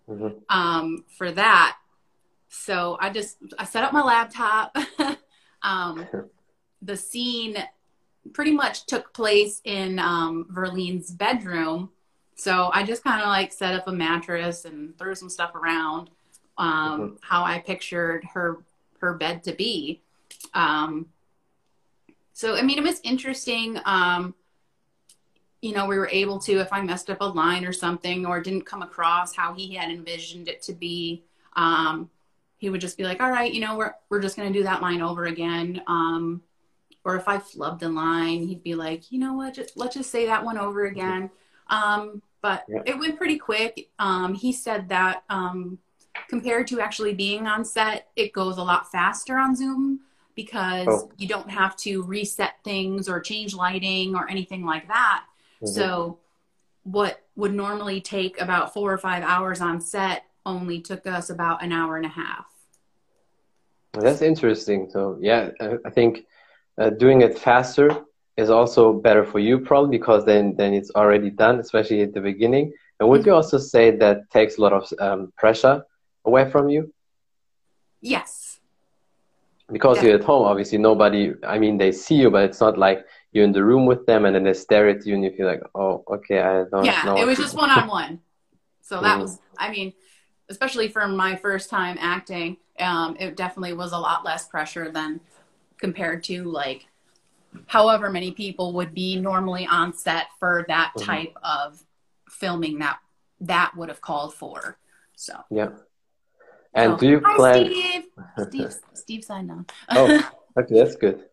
mm-hmm. 0.10 0.38
um, 0.50 1.04
for 1.18 1.32
that. 1.32 1.77
So 2.50 2.98
I 3.00 3.10
just 3.10 3.38
I 3.58 3.66
set 3.66 3.84
up 3.84 3.94
my 3.94 4.04
laptop. 4.04 4.75
um, 5.63 6.06
the 6.82 6.98
scene 6.98 7.58
pretty 8.34 8.51
much 8.51 8.86
took 8.86 9.13
place 9.13 9.62
in 9.63 10.00
um, 10.00 10.46
Verlene's 10.51 11.12
bedroom. 11.12 11.89
So 12.36 12.70
I 12.74 12.84
just 12.84 13.03
kind 13.03 13.22
of 13.22 13.27
like 13.27 13.51
set 13.51 13.75
up 13.75 13.88
a 13.88 13.91
mattress 13.91 14.65
and 14.65 14.98
threw 14.98 15.15
some 15.15 15.30
stuff 15.30 15.53
around 15.56 16.10
um, 16.58 17.01
mm-hmm. 17.01 17.15
how 17.22 17.44
I 17.44 17.60
pictured 17.60 18.24
her 18.34 18.58
her 19.00 19.13
bed 19.13 19.44
to 19.44 19.53
be. 19.53 20.01
Um, 20.53 21.08
so, 22.34 22.56
I 22.56 22.62
mean, 22.62 22.77
it 22.77 22.84
was 22.84 23.00
interesting. 23.03 23.80
Um, 23.86 24.34
you 25.62 25.74
know, 25.74 25.86
we 25.86 25.98
were 25.98 26.10
able 26.12 26.39
to, 26.39 26.60
if 26.60 26.74
I 26.74 26.82
messed 26.82 27.10
up 27.10 27.18
a 27.22 27.25
line 27.25 27.65
or 27.65 27.74
something 27.74 28.25
or 28.25 28.41
didn't 28.41 28.65
come 28.65 28.82
across 28.82 29.36
how 29.36 29.53
he 29.53 29.75
had 29.75 29.91
envisioned 29.91 30.48
it 30.48 30.62
to 30.63 30.74
be, 30.74 31.24
um, 31.56 32.10
he 32.62 32.70
would 32.70 32.80
just 32.80 32.96
be 32.96 33.03
like, 33.03 33.20
all 33.20 33.32
right, 33.32 33.51
you 33.51 33.60
know, 33.60 33.75
we're, 33.75 33.96
we're 34.10 34.22
just 34.22 34.38
going 34.38 34.53
to 34.53 34.58
do 34.58 34.63
that 34.63 34.84
line 34.84 35.01
over 35.01 35.25
again. 35.25 35.82
Um, 35.88 36.44
or 37.03 37.15
if 37.15 37.27
I 37.27 37.39
flubbed 37.39 37.82
a 37.82 37.88
line, 37.88 38.48
he'd 38.48 38.62
be 38.62 38.75
like, 38.75 39.12
you 39.12 39.18
know 39.18 39.34
what, 39.34 39.56
just, 39.56 39.75
let's 39.75 39.96
just 39.96 40.12
say 40.12 40.27
that 40.27 40.46
one 40.46 40.60
over 40.60 40.86
again. 40.86 41.32
Um, 41.72 42.22
but 42.44 42.63
yeah. 42.70 42.84
it 42.86 43.00
went 43.00 43.18
pretty 43.18 43.39
quick. 43.39 43.89
Um, 43.98 44.36
he 44.36 44.53
said 44.53 44.89
that 44.89 45.24
um, 45.27 45.80
compared 46.30 46.68
to 46.68 46.80
actually 46.80 47.15
being 47.15 47.48
on 47.48 47.65
set, 47.65 48.10
it 48.15 48.32
goes 48.32 48.58
a 48.58 48.63
lot 48.63 48.91
faster 48.91 49.39
on 49.39 49.56
Zoom 49.56 50.01
because 50.36 50.88
oh. 50.88 51.12
you 51.18 51.27
don't 51.27 51.50
have 51.50 51.75
to 51.77 52.03
reset 52.03 52.63
things 52.63 53.10
or 53.10 53.20
change 53.20 53.56
lighting 53.56 54.15
or 54.15 54.30
anything 54.30 54.63
like 54.63 54.88
that. 54.88 55.24
Mm-hmm. 55.63 55.74
So, 55.74 56.20
what 56.84 57.24
would 57.36 57.53
normally 57.53 58.01
take 58.01 58.39
about 58.41 58.74
four 58.74 58.91
or 58.91 58.98
five 58.98 59.24
hours 59.24 59.62
on 59.62 59.80
set 59.82 60.25
only 60.46 60.82
took 60.82 61.08
us 61.08 61.30
about 61.30 61.63
an 61.63 61.72
hour 61.72 61.98
and 61.98 62.06
a 62.06 62.10
half. 62.10 62.50
That's 63.94 64.22
interesting. 64.22 64.90
So, 64.90 65.18
yeah, 65.22 65.50
I 65.86 65.90
think 65.90 66.26
uh, 66.78 66.92
doing 66.92 67.22
it 67.22 67.38
faster 67.38 68.06
is 68.38 68.50
also 68.50 68.94
better 68.94 69.26
for 69.26 69.40
you, 69.40 69.60
probably 69.60 69.98
because 69.98 70.26
then 70.26 70.56
then 70.56 70.74
it's 70.74 70.92
already 70.92 71.30
done, 71.30 71.60
especially 71.60 72.02
at 72.02 72.14
the 72.14 72.22
beginning. 72.22 72.74
And 73.00 73.10
would 73.10 73.22
mm-hmm. 73.22 73.30
you 73.30 73.36
also 73.36 73.58
say 73.58 73.92
that 73.98 74.30
takes 74.32 74.58
a 74.58 74.62
lot 74.62 74.74
of 74.74 74.94
um, 75.00 75.34
pressure 75.38 75.84
away 76.26 76.50
from 76.50 76.70
you? 76.70 76.94
Yes 78.02 78.48
because 79.72 80.04
you're 80.04 80.16
at 80.16 80.24
home 80.26 80.44
obviously 80.44 80.78
nobody 80.78 81.32
i 81.48 81.58
mean 81.58 81.78
they 81.78 81.94
see 81.94 82.16
you 82.16 82.30
but 82.30 82.44
it's 82.44 82.60
not 82.60 82.78
like 82.78 83.06
you're 83.32 83.46
in 83.46 83.52
the 83.52 83.64
room 83.64 83.86
with 83.86 84.06
them 84.06 84.26
and 84.26 84.36
then 84.36 84.44
they 84.44 84.54
stare 84.54 84.90
at 84.90 85.06
you 85.06 85.14
and 85.16 85.24
you 85.24 85.32
feel 85.32 85.48
like, 85.48 85.62
oh, 85.74 86.04
okay, 86.08 86.40
I 86.40 86.54
don't 86.54 86.72
know. 86.72 86.84
yeah, 86.84 87.04
know. 87.04 87.16
it 87.16 87.26
was 87.26 87.38
just 87.38 87.56
one 87.56 87.70
on 87.70 87.88
one. 87.88 88.20
So 88.82 89.02
that 89.02 89.14
mm-hmm. 89.14 89.22
was, 89.22 89.40
I 89.58 89.72
mean, 89.72 89.94
especially 90.51 90.89
for 90.89 91.08
my 91.08 91.36
first 91.36 91.70
time 91.70 91.98
acting, 92.00 92.58
um, 92.79 93.15
it 93.20 93.36
definitely 93.36 93.74
was 93.74 93.93
a 93.93 93.98
lot 93.98 94.24
less 94.24 94.48
pressure 94.48 94.91
than 94.91 95.20
compared 95.79 96.24
to 96.25 96.43
like 96.43 96.86
however 97.67 98.10
many 98.10 98.31
people 98.31 98.74
would 98.74 98.93
be 98.93 99.20
normally 99.20 99.65
on 99.65 99.93
set 99.93 100.27
for 100.39 100.65
that 100.67 100.91
mm-hmm. 100.96 101.05
type 101.05 101.36
of 101.43 101.84
filming 102.29 102.79
that 102.79 103.00
that 103.39 103.72
would 103.75 103.89
have 103.89 104.01
called 104.01 104.34
for. 104.34 104.77
So 105.15 105.34
yeah. 105.50 105.70
And 106.74 106.93
so, 106.93 106.98
do 106.98 107.10
you 107.10 107.20
plan? 107.20 107.65
Steve. 107.65 108.03
Steve, 108.48 108.75
Steve 108.93 109.24
signed 109.24 109.51
on. 109.51 109.65
oh, 109.89 110.31
okay, 110.60 110.75
that's 110.75 110.96
good. 110.96 111.25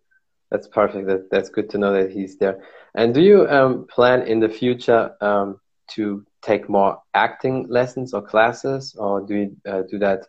That's 0.50 0.66
perfect. 0.66 1.06
That, 1.06 1.30
that's 1.30 1.50
good 1.50 1.68
to 1.70 1.78
know 1.78 1.92
that 1.92 2.10
he's 2.10 2.38
there. 2.38 2.62
And 2.94 3.12
do 3.12 3.20
you 3.20 3.46
um, 3.48 3.86
plan 3.86 4.22
in 4.22 4.40
the 4.40 4.48
future 4.48 5.14
um, 5.20 5.60
to 5.88 6.24
take 6.42 6.68
more 6.68 7.02
acting 7.14 7.66
lessons 7.68 8.14
or 8.14 8.22
classes, 8.22 8.94
or 8.98 9.20
do 9.20 9.34
you 9.34 9.56
uh, 9.66 9.82
do 9.82 9.98
that 9.98 10.26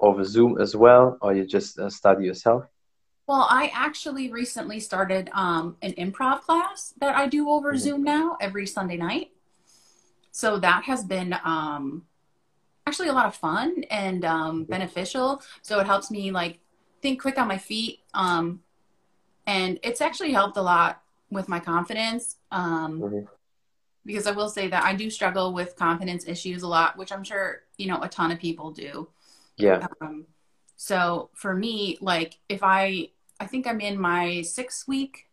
over 0.00 0.24
Zoom 0.24 0.60
as 0.60 0.76
well, 0.76 1.18
or 1.20 1.34
you 1.34 1.46
just 1.46 1.78
uh, 1.78 1.90
study 1.90 2.24
yourself? 2.24 2.64
Well, 3.26 3.46
I 3.48 3.70
actually 3.72 4.30
recently 4.30 4.80
started 4.80 5.30
um, 5.32 5.76
an 5.80 5.92
improv 5.92 6.42
class 6.42 6.92
that 7.00 7.16
I 7.16 7.26
do 7.26 7.48
over 7.48 7.70
mm-hmm. 7.70 7.78
Zoom 7.78 8.04
now 8.04 8.36
every 8.40 8.66
Sunday 8.66 8.96
night. 8.96 9.30
So 10.30 10.58
that 10.58 10.84
has 10.84 11.04
been 11.04 11.34
um, 11.44 12.04
actually 12.86 13.08
a 13.08 13.12
lot 13.12 13.26
of 13.26 13.34
fun 13.34 13.84
and 13.90 14.24
um, 14.24 14.62
mm-hmm. 14.62 14.70
beneficial. 14.70 15.40
So 15.62 15.80
it 15.80 15.86
helps 15.86 16.10
me 16.10 16.32
like 16.32 16.58
think 17.00 17.22
quick 17.22 17.38
on 17.38 17.48
my 17.48 17.56
feet. 17.58 18.00
Um, 18.12 18.60
and 19.46 19.78
it's 19.82 20.00
actually 20.00 20.32
helped 20.32 20.56
a 20.56 20.62
lot 20.62 21.02
with 21.30 21.48
my 21.48 21.60
confidence. 21.60 22.36
Um, 22.50 23.00
mm-hmm. 23.00 23.26
Because 24.06 24.26
I 24.26 24.32
will 24.32 24.48
say 24.48 24.68
that 24.68 24.84
I 24.84 24.94
do 24.94 25.08
struggle 25.08 25.52
with 25.52 25.76
confidence 25.76 26.26
issues 26.26 26.62
a 26.62 26.68
lot, 26.68 26.98
which 26.98 27.10
I'm 27.10 27.24
sure, 27.24 27.62
you 27.78 27.86
know, 27.86 28.02
a 28.02 28.08
ton 28.08 28.30
of 28.30 28.38
people 28.38 28.70
do. 28.70 29.08
Yeah. 29.56 29.86
Um, 30.00 30.26
so 30.76 31.30
for 31.34 31.54
me, 31.54 31.96
like 32.00 32.38
if 32.48 32.62
I 32.62 33.10
I 33.40 33.46
think 33.46 33.66
I'm 33.66 33.80
in 33.80 33.98
my 33.98 34.42
sixth 34.42 34.86
week 34.86 35.26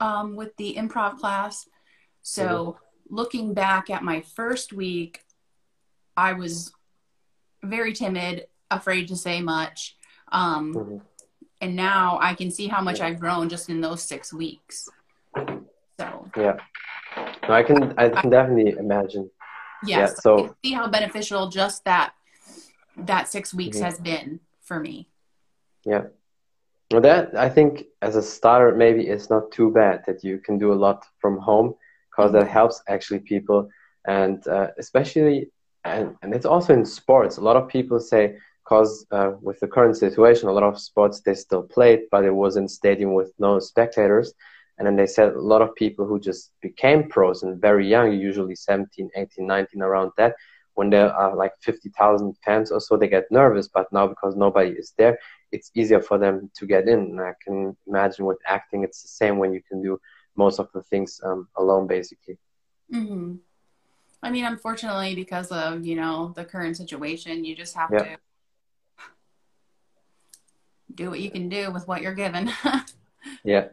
um, 0.00 0.36
with 0.36 0.56
the 0.56 0.74
improv 0.78 1.18
class. 1.18 1.68
So 2.22 2.46
mm-hmm. 2.46 3.14
looking 3.14 3.54
back 3.54 3.90
at 3.90 4.02
my 4.02 4.20
first 4.20 4.72
week, 4.72 5.22
I 6.16 6.34
was 6.34 6.72
very 7.62 7.92
timid, 7.92 8.46
afraid 8.70 9.08
to 9.08 9.16
say 9.16 9.40
much. 9.40 9.96
Um, 10.30 10.74
mm-hmm. 10.74 10.96
And 11.60 11.76
now 11.76 12.18
I 12.20 12.34
can 12.34 12.50
see 12.50 12.66
how 12.68 12.82
much 12.82 13.00
I've 13.00 13.20
grown 13.20 13.48
just 13.48 13.68
in 13.68 13.80
those 13.80 14.02
six 14.02 14.32
weeks. 14.32 14.88
So 15.98 16.28
yeah, 16.36 16.56
no, 17.16 17.54
I 17.54 17.62
can 17.62 17.94
I 17.98 18.08
can 18.08 18.30
definitely 18.30 18.72
imagine. 18.78 19.30
Yes, 19.84 20.14
yeah, 20.16 20.20
so 20.20 20.56
see 20.64 20.72
how 20.72 20.88
beneficial 20.88 21.48
just 21.48 21.84
that 21.84 22.14
that 22.96 23.28
six 23.28 23.52
weeks 23.52 23.76
mm-hmm. 23.76 23.84
has 23.84 23.98
been 23.98 24.40
for 24.62 24.80
me. 24.80 25.08
Yeah. 25.84 26.04
Well, 26.90 27.00
that 27.00 27.36
I 27.36 27.48
think 27.48 27.84
as 28.02 28.16
a 28.16 28.22
starter, 28.22 28.74
maybe 28.74 29.08
it's 29.08 29.30
not 29.30 29.50
too 29.50 29.70
bad 29.70 30.04
that 30.06 30.22
you 30.22 30.38
can 30.38 30.58
do 30.58 30.72
a 30.72 30.74
lot 30.86 31.04
from 31.18 31.38
home 31.38 31.74
because 32.10 32.32
that 32.32 32.44
mm-hmm. 32.44 32.52
helps 32.52 32.82
actually 32.88 33.20
people, 33.20 33.68
and 34.06 34.46
uh, 34.46 34.68
especially 34.78 35.50
and 35.84 36.16
and 36.22 36.34
it's 36.34 36.46
also 36.46 36.72
in 36.72 36.84
sports. 36.84 37.36
A 37.36 37.40
lot 37.40 37.56
of 37.56 37.68
people 37.68 38.00
say 38.00 38.36
because 38.64 39.06
uh, 39.10 39.32
with 39.42 39.60
the 39.60 39.68
current 39.68 39.96
situation, 39.96 40.48
a 40.48 40.52
lot 40.52 40.62
of 40.62 40.80
sports 40.80 41.20
they 41.20 41.34
still 41.34 41.62
played, 41.62 42.02
but 42.10 42.24
it 42.24 42.34
was 42.34 42.56
in 42.56 42.66
stadium 42.68 43.12
with 43.12 43.32
no 43.38 43.58
spectators. 43.58 44.32
And 44.78 44.86
then 44.86 44.96
they 44.96 45.06
said 45.06 45.32
a 45.32 45.40
lot 45.40 45.62
of 45.62 45.74
people 45.74 46.04
who 46.04 46.18
just 46.18 46.52
became 46.60 47.08
pros 47.08 47.42
and 47.42 47.60
very 47.60 47.88
young, 47.88 48.12
usually 48.12 48.56
17, 48.56 49.10
18, 49.14 49.46
19, 49.46 49.82
around 49.82 50.10
that, 50.16 50.34
when 50.74 50.90
there 50.90 51.12
are 51.12 51.36
like 51.36 51.52
50,000 51.62 52.36
fans 52.44 52.72
or 52.72 52.80
so, 52.80 52.96
they 52.96 53.06
get 53.06 53.30
nervous. 53.30 53.68
But 53.68 53.92
now 53.92 54.08
because 54.08 54.34
nobody 54.34 54.70
is 54.70 54.92
there, 54.98 55.18
it's 55.52 55.70
easier 55.74 56.00
for 56.00 56.18
them 56.18 56.50
to 56.56 56.66
get 56.66 56.88
in. 56.88 56.98
And 56.98 57.20
I 57.20 57.34
can 57.44 57.76
imagine 57.86 58.24
with 58.24 58.38
acting, 58.46 58.82
it's 58.82 59.02
the 59.02 59.08
same 59.08 59.38
when 59.38 59.52
you 59.52 59.62
can 59.68 59.80
do 59.80 60.00
most 60.36 60.58
of 60.58 60.68
the 60.74 60.82
things 60.82 61.20
um, 61.24 61.48
alone, 61.56 61.86
basically. 61.86 62.38
Mm-hmm. 62.92 63.36
I 64.22 64.30
mean, 64.30 64.44
unfortunately, 64.46 65.14
because 65.14 65.52
of 65.52 65.84
you 65.84 65.96
know 65.96 66.32
the 66.34 66.44
current 66.44 66.76
situation, 66.76 67.44
you 67.44 67.54
just 67.54 67.76
have 67.76 67.90
yeah. 67.92 67.98
to 67.98 68.18
do 70.94 71.10
what 71.10 71.20
you 71.20 71.30
can 71.30 71.48
do 71.48 71.70
with 71.70 71.86
what 71.86 72.00
you're 72.00 72.14
given. 72.14 72.50
yeah, 73.44 73.66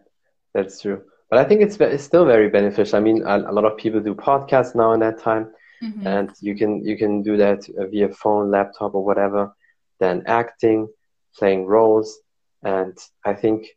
that's 0.53 0.81
true. 0.81 1.03
But 1.29 1.39
I 1.39 1.45
think 1.45 1.61
it's, 1.61 1.77
it's 1.77 2.03
still 2.03 2.25
very 2.25 2.49
beneficial. 2.49 2.97
I 2.97 3.01
mean, 3.01 3.23
a, 3.23 3.39
a 3.39 3.53
lot 3.53 3.65
of 3.65 3.77
people 3.77 4.01
do 4.01 4.13
podcasts 4.13 4.75
now 4.75 4.91
in 4.93 4.99
that 4.99 5.19
time 5.19 5.51
mm-hmm. 5.81 6.05
and 6.05 6.31
you 6.41 6.55
can 6.55 6.85
you 6.85 6.97
can 6.97 7.21
do 7.21 7.37
that 7.37 7.67
via 7.91 8.09
phone, 8.09 8.51
laptop, 8.51 8.93
or 8.93 9.03
whatever. 9.03 9.53
Then 9.99 10.23
acting, 10.25 10.89
playing 11.37 11.65
roles, 11.65 12.19
and 12.63 12.97
I 13.25 13.33
think 13.33 13.67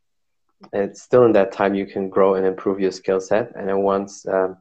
it's 0.73 1.03
still 1.03 1.25
in 1.25 1.33
that 1.33 1.53
time 1.53 1.75
you 1.75 1.87
can 1.87 2.09
grow 2.09 2.35
and 2.35 2.47
improve 2.47 2.81
your 2.81 2.93
skill 2.93 3.21
set. 3.21 3.53
And 3.55 3.69
then 3.69 3.83
once 3.83 4.27
um, 4.27 4.57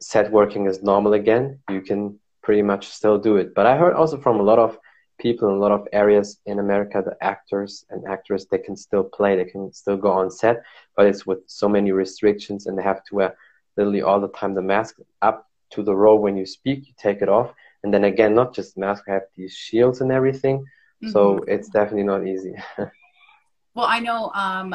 set 0.00 0.30
working 0.32 0.66
is 0.66 0.82
normal 0.82 1.12
again, 1.12 1.60
you 1.70 1.80
can 1.80 2.18
pretty 2.42 2.62
much 2.62 2.88
still 2.88 3.18
do 3.18 3.36
it. 3.36 3.54
But 3.54 3.66
I 3.66 3.76
heard 3.76 3.94
also 3.94 4.18
from 4.20 4.40
a 4.40 4.42
lot 4.42 4.58
of 4.58 4.78
people 5.18 5.48
in 5.48 5.56
a 5.56 5.58
lot 5.58 5.72
of 5.72 5.88
areas 5.92 6.40
in 6.46 6.58
America, 6.58 7.02
the 7.04 7.16
actors 7.24 7.84
and 7.90 8.06
actresses, 8.06 8.48
they 8.48 8.58
can 8.58 8.76
still 8.76 9.04
play, 9.04 9.36
they 9.36 9.44
can 9.44 9.72
still 9.72 9.96
go 9.96 10.10
on 10.10 10.30
set, 10.30 10.62
but 10.96 11.06
it's 11.06 11.26
with 11.26 11.38
so 11.46 11.68
many 11.68 11.92
restrictions 11.92 12.66
and 12.66 12.78
they 12.78 12.82
have 12.82 13.04
to 13.04 13.14
wear 13.14 13.36
literally 13.76 14.02
all 14.02 14.20
the 14.20 14.28
time 14.28 14.54
the 14.54 14.62
mask 14.62 14.96
up 15.22 15.48
to 15.70 15.82
the 15.82 15.94
role 15.94 16.18
when 16.18 16.36
you 16.36 16.46
speak, 16.46 16.86
you 16.86 16.94
take 16.98 17.22
it 17.22 17.28
off. 17.28 17.52
And 17.82 17.92
then 17.92 18.04
again, 18.04 18.34
not 18.34 18.54
just 18.54 18.76
mask, 18.76 19.04
I 19.08 19.14
have 19.14 19.22
these 19.36 19.52
shields 19.52 20.00
and 20.00 20.12
everything. 20.12 20.58
Mm-hmm. 20.58 21.10
So 21.10 21.38
it's 21.46 21.68
definitely 21.68 22.04
not 22.04 22.26
easy. 22.26 22.54
well, 23.74 23.86
I 23.86 24.00
know 24.00 24.30
um, 24.34 24.74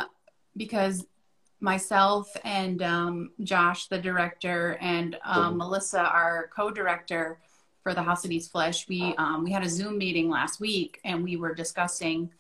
because 0.56 1.06
myself 1.60 2.36
and 2.44 2.82
um, 2.82 3.32
Josh, 3.44 3.88
the 3.88 4.00
director, 4.00 4.78
and 4.82 5.16
um, 5.24 5.44
mm-hmm. 5.44 5.58
Melissa, 5.58 6.02
our 6.02 6.50
co-director 6.56 7.40
for 7.84 7.94
the 7.94 8.04
House 8.04 8.26
of 8.26 8.32
Eats 8.32 8.48
Flesh, 8.48 8.88
we 8.88 9.16
um, 9.18 9.44
we 9.44 9.52
had 9.52 9.64
a 9.64 9.70
Zoom 9.70 9.98
meeting 9.98 10.30
last 10.30 10.60
week, 10.60 11.00
and 11.04 11.24
we 11.24 11.36
were 11.36 11.54
discussing 11.54 12.32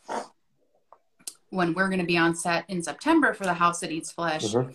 when 1.49 1.73
we're 1.73 1.89
going 1.89 1.99
to 1.99 2.05
be 2.05 2.17
on 2.17 2.35
set 2.35 2.63
in 2.69 2.81
September 2.81 3.33
for 3.33 3.43
the 3.43 3.53
House 3.53 3.79
that 3.79 3.91
Eats 3.91 4.11
Flesh. 4.11 4.45
Mm-hmm 4.45 4.71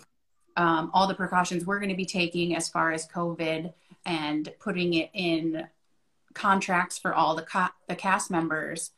um, 0.57 0.89
all 0.93 1.07
the 1.07 1.13
precautions 1.13 1.65
we're 1.65 1.79
going 1.79 1.89
to 1.89 1.95
be 1.95 2.05
taking 2.05 2.55
as 2.55 2.67
far 2.67 2.91
as 2.91 3.07
COVID 3.07 3.71
and 4.05 4.51
putting 4.59 4.95
it 4.95 5.11
in 5.13 5.67
contracts 6.33 6.97
for 6.97 7.13
all 7.13 7.35
the 7.35 7.43
ca- 7.43 7.73
the 7.87 7.95
cast 7.95 8.31
members. 8.31 8.91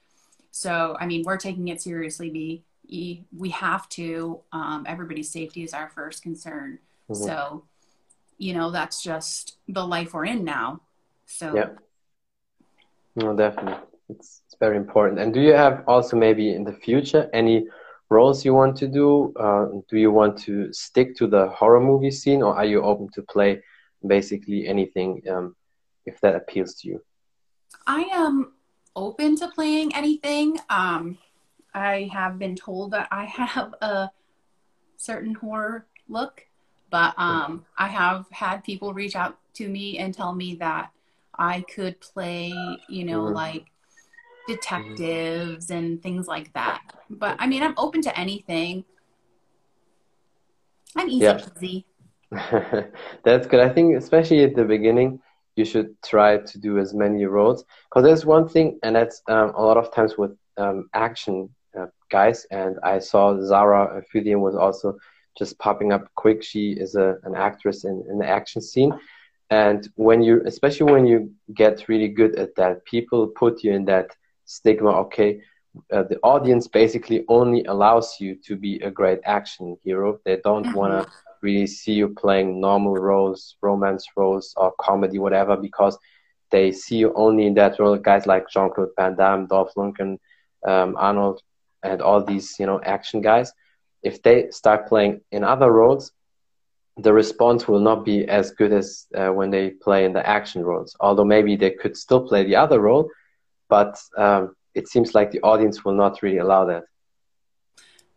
So, 0.51 0.97
I 0.99 1.05
mean, 1.05 1.23
we're 1.25 1.37
taking 1.37 1.67
it 1.67 1.81
seriously. 1.81 2.31
We 2.31 3.23
we 3.37 3.49
have 3.49 3.87
to. 3.89 4.39
Um, 4.51 4.85
everybody's 4.87 5.29
safety 5.29 5.63
is 5.63 5.73
our 5.73 5.89
first 5.89 6.23
concern. 6.23 6.79
Mm-hmm. 7.09 7.23
So, 7.23 7.65
you 8.37 8.53
know, 8.53 8.71
that's 8.71 9.03
just 9.03 9.57
the 9.67 9.85
life 9.85 10.13
we're 10.13 10.25
in 10.25 10.45
now. 10.45 10.81
So, 11.29 11.55
yeah. 11.55 11.69
No, 13.15 13.35
definitely, 13.35 13.75
it's 14.09 14.41
it's 14.45 14.55
very 14.59 14.77
important. 14.77 15.19
And 15.19 15.31
do 15.31 15.39
you 15.39 15.53
have 15.53 15.83
also 15.87 16.17
maybe 16.17 16.55
in 16.55 16.63
the 16.63 16.73
future 16.73 17.29
any 17.33 17.67
roles 18.09 18.43
you 18.43 18.55
want 18.55 18.75
to 18.77 18.87
do? 18.87 19.31
Uh, 19.39 19.67
do 19.87 19.97
you 19.97 20.11
want 20.11 20.39
to 20.39 20.73
stick 20.73 21.15
to 21.17 21.27
the 21.27 21.47
horror 21.49 21.79
movie 21.79 22.09
scene, 22.09 22.41
or 22.41 22.55
are 22.55 22.65
you 22.65 22.81
open 22.81 23.09
to 23.13 23.21
play 23.21 23.61
basically 24.05 24.67
anything 24.67 25.21
um, 25.29 25.55
if 26.07 26.19
that 26.21 26.35
appeals 26.35 26.73
to 26.75 26.87
you? 26.87 27.03
I 27.85 28.01
am 28.11 28.53
open 28.95 29.35
to 29.37 29.49
playing 29.49 29.95
anything. 29.95 30.57
Um, 30.69 31.19
I 31.75 32.09
have 32.11 32.39
been 32.39 32.55
told 32.55 32.91
that 32.91 33.07
I 33.11 33.25
have 33.25 33.75
a 33.81 34.09
certain 34.97 35.35
horror 35.35 35.85
look, 36.07 36.47
but 36.89 37.13
um, 37.17 37.65
I 37.77 37.87
have 37.87 38.25
had 38.31 38.63
people 38.63 38.95
reach 38.95 39.15
out 39.15 39.37
to 39.53 39.69
me 39.69 39.99
and 39.99 40.11
tell 40.11 40.33
me 40.33 40.55
that 40.55 40.91
I 41.39 41.61
could 41.73 41.99
play, 42.01 42.53
you 42.89 43.05
know, 43.05 43.21
mm-hmm. 43.23 43.33
like 43.33 43.65
detectives 44.47 45.71
and 45.71 46.03
things 46.03 46.27
like 46.27 46.51
that. 46.53 46.81
But 47.09 47.37
I 47.39 47.47
mean, 47.47 47.63
I'm 47.63 47.73
open 47.77 48.01
to 48.01 48.19
anything. 48.19 48.83
I'm 50.95 51.07
easy 51.07 51.25
yeah. 51.25 51.39
peasy. 51.39 51.85
That's 53.23 53.47
good. 53.47 53.61
I 53.61 53.69
think, 53.69 53.95
especially 53.95 54.43
at 54.43 54.55
the 54.55 54.65
beginning, 54.65 55.21
you 55.55 55.65
should 55.65 55.95
try 56.03 56.37
to 56.37 56.57
do 56.59 56.77
as 56.77 56.93
many 56.93 57.25
roles 57.25 57.63
because 57.89 58.03
there's 58.03 58.25
one 58.25 58.47
thing, 58.47 58.79
and 58.83 58.95
that's 58.95 59.21
um, 59.27 59.51
a 59.55 59.61
lot 59.61 59.77
of 59.77 59.93
times 59.93 60.17
with 60.17 60.31
um, 60.57 60.89
action 60.93 61.49
uh, 61.77 61.87
guys. 62.09 62.45
And 62.49 62.77
I 62.83 62.99
saw 62.99 63.41
Zara 63.43 64.01
Fudian 64.13 64.39
was 64.39 64.55
also 64.55 64.97
just 65.37 65.59
popping 65.59 65.91
up 65.91 66.07
quick. 66.15 66.43
She 66.43 66.71
is 66.71 66.95
a, 66.95 67.17
an 67.23 67.35
actress 67.35 67.83
in, 67.83 68.05
in 68.09 68.19
the 68.19 68.27
action 68.27 68.61
scene. 68.61 68.93
And 69.49 69.87
when 69.95 70.21
you, 70.21 70.43
especially 70.45 70.91
when 70.91 71.07
you 71.07 71.31
get 71.53 71.87
really 71.87 72.09
good 72.09 72.35
at 72.35 72.55
that, 72.55 72.85
people 72.85 73.27
put 73.27 73.63
you 73.63 73.73
in 73.73 73.85
that 73.85 74.15
stigma 74.45 74.89
okay 74.89 75.39
uh, 75.91 76.03
the 76.03 76.17
audience 76.23 76.67
basically 76.67 77.25
only 77.27 77.63
allows 77.65 78.17
you 78.19 78.35
to 78.35 78.55
be 78.55 78.79
a 78.79 78.91
great 78.91 79.19
action 79.25 79.77
hero. 79.83 80.19
They 80.25 80.37
don't 80.43 80.65
mm-hmm. 80.65 80.77
want 80.77 81.07
to 81.07 81.11
really 81.41 81.67
see 81.67 81.93
you 81.93 82.09
playing 82.09 82.59
normal 82.59 82.95
roles, 82.95 83.55
romance 83.61 84.05
roles, 84.15 84.53
or 84.57 84.73
comedy, 84.79 85.19
whatever, 85.19 85.55
because 85.55 85.97
they 86.51 86.71
see 86.71 86.97
you 86.97 87.13
only 87.15 87.45
in 87.45 87.53
that 87.55 87.79
role. 87.79 87.95
Guys 87.97 88.25
like 88.25 88.49
Jean 88.49 88.71
Claude 88.71 88.89
Van 88.97 89.15
Damme, 89.15 89.47
Dolph 89.47 89.73
Lundgren, 89.75 90.17
um, 90.65 90.95
Arnold, 90.97 91.41
and 91.83 92.01
all 92.01 92.23
these 92.23 92.55
you 92.59 92.65
know 92.65 92.81
action 92.81 93.21
guys. 93.21 93.53
If 94.01 94.21
they 94.23 94.49
start 94.51 94.87
playing 94.87 95.21
in 95.31 95.43
other 95.43 95.71
roles, 95.71 96.11
the 97.01 97.13
response 97.13 97.67
will 97.67 97.79
not 97.79 98.03
be 98.03 98.27
as 98.27 98.51
good 98.51 98.73
as 98.73 99.07
uh, 99.15 99.29
when 99.29 99.49
they 99.49 99.69
play 99.69 100.05
in 100.05 100.13
the 100.13 100.27
action 100.27 100.63
roles. 100.63 100.95
Although 100.99 101.25
maybe 101.25 101.55
they 101.55 101.71
could 101.71 101.95
still 101.95 102.27
play 102.27 102.43
the 102.43 102.55
other 102.55 102.79
role, 102.79 103.09
but 103.69 103.97
um, 104.17 104.55
it 104.73 104.87
seems 104.87 105.15
like 105.15 105.31
the 105.31 105.41
audience 105.41 105.85
will 105.85 105.93
not 105.93 106.21
really 106.21 106.39
allow 106.39 106.65
that. 106.65 106.83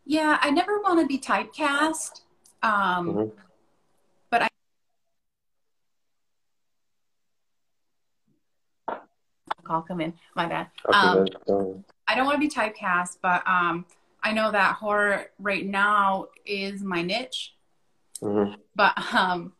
Yeah, 0.04 0.38
I 0.40 0.50
never 0.50 0.80
want 0.80 1.00
to 1.00 1.06
be 1.06 1.18
typecast. 1.18 2.22
Um, 2.62 3.08
mm-hmm. 3.08 3.28
But 4.30 4.42
I. 4.42 4.48
Call 9.64 9.82
come 9.82 10.00
in. 10.00 10.14
My 10.34 10.46
bad. 10.46 10.68
Um, 10.92 11.26
I 12.08 12.16
don't 12.16 12.26
want 12.26 12.34
to 12.34 12.40
be 12.40 12.48
typecast, 12.48 13.18
but 13.22 13.46
um, 13.46 13.86
I 14.24 14.32
know 14.32 14.50
that 14.50 14.74
horror 14.76 15.26
right 15.38 15.64
now 15.64 16.28
is 16.44 16.82
my 16.82 17.02
niche. 17.02 17.54
Mm-hmm. 18.22 18.54
But 18.74 19.14
um, 19.14 19.52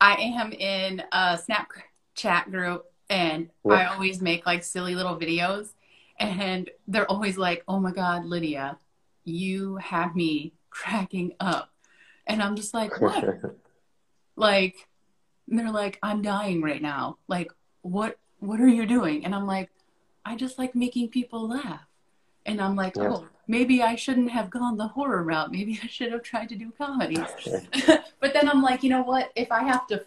I 0.00 0.14
am 0.14 0.52
in 0.52 1.02
a 1.12 1.38
Snapchat 1.38 2.50
group, 2.50 2.84
and 3.10 3.50
I 3.68 3.86
always 3.86 4.22
make 4.22 4.46
like 4.46 4.62
silly 4.62 4.94
little 4.94 5.18
videos, 5.18 5.70
and 6.18 6.70
they're 6.86 7.10
always 7.10 7.36
like, 7.36 7.64
"Oh 7.66 7.80
my 7.80 7.90
God, 7.90 8.24
Lydia, 8.24 8.78
you 9.24 9.76
have 9.76 10.14
me 10.14 10.52
cracking 10.70 11.34
up," 11.40 11.70
and 12.26 12.42
I'm 12.42 12.56
just 12.56 12.72
like, 12.72 13.00
"What?" 13.00 13.24
like, 14.36 14.76
they're 15.48 15.72
like, 15.72 15.98
"I'm 16.02 16.22
dying 16.22 16.62
right 16.62 16.82
now." 16.82 17.18
Like, 17.28 17.52
what? 17.82 18.18
What 18.38 18.60
are 18.60 18.68
you 18.68 18.84
doing? 18.84 19.24
And 19.24 19.34
I'm 19.34 19.46
like, 19.46 19.70
I 20.24 20.36
just 20.36 20.58
like 20.58 20.74
making 20.74 21.08
people 21.08 21.48
laugh. 21.48 21.86
And 22.46 22.60
I'm 22.60 22.76
like, 22.76 22.96
yeah. 22.96 23.08
oh, 23.08 23.26
maybe 23.46 23.82
I 23.82 23.94
shouldn't 23.94 24.30
have 24.30 24.50
gone 24.50 24.76
the 24.76 24.88
horror 24.88 25.22
route. 25.22 25.52
Maybe 25.52 25.78
I 25.82 25.86
should 25.86 26.12
have 26.12 26.22
tried 26.22 26.48
to 26.50 26.56
do 26.56 26.72
comedy. 26.76 27.16
but 28.20 28.32
then 28.32 28.48
I'm 28.48 28.62
like, 28.62 28.82
you 28.82 28.90
know 28.90 29.02
what? 29.02 29.30
If 29.36 29.50
I 29.52 29.64
have 29.64 29.86
to, 29.88 30.04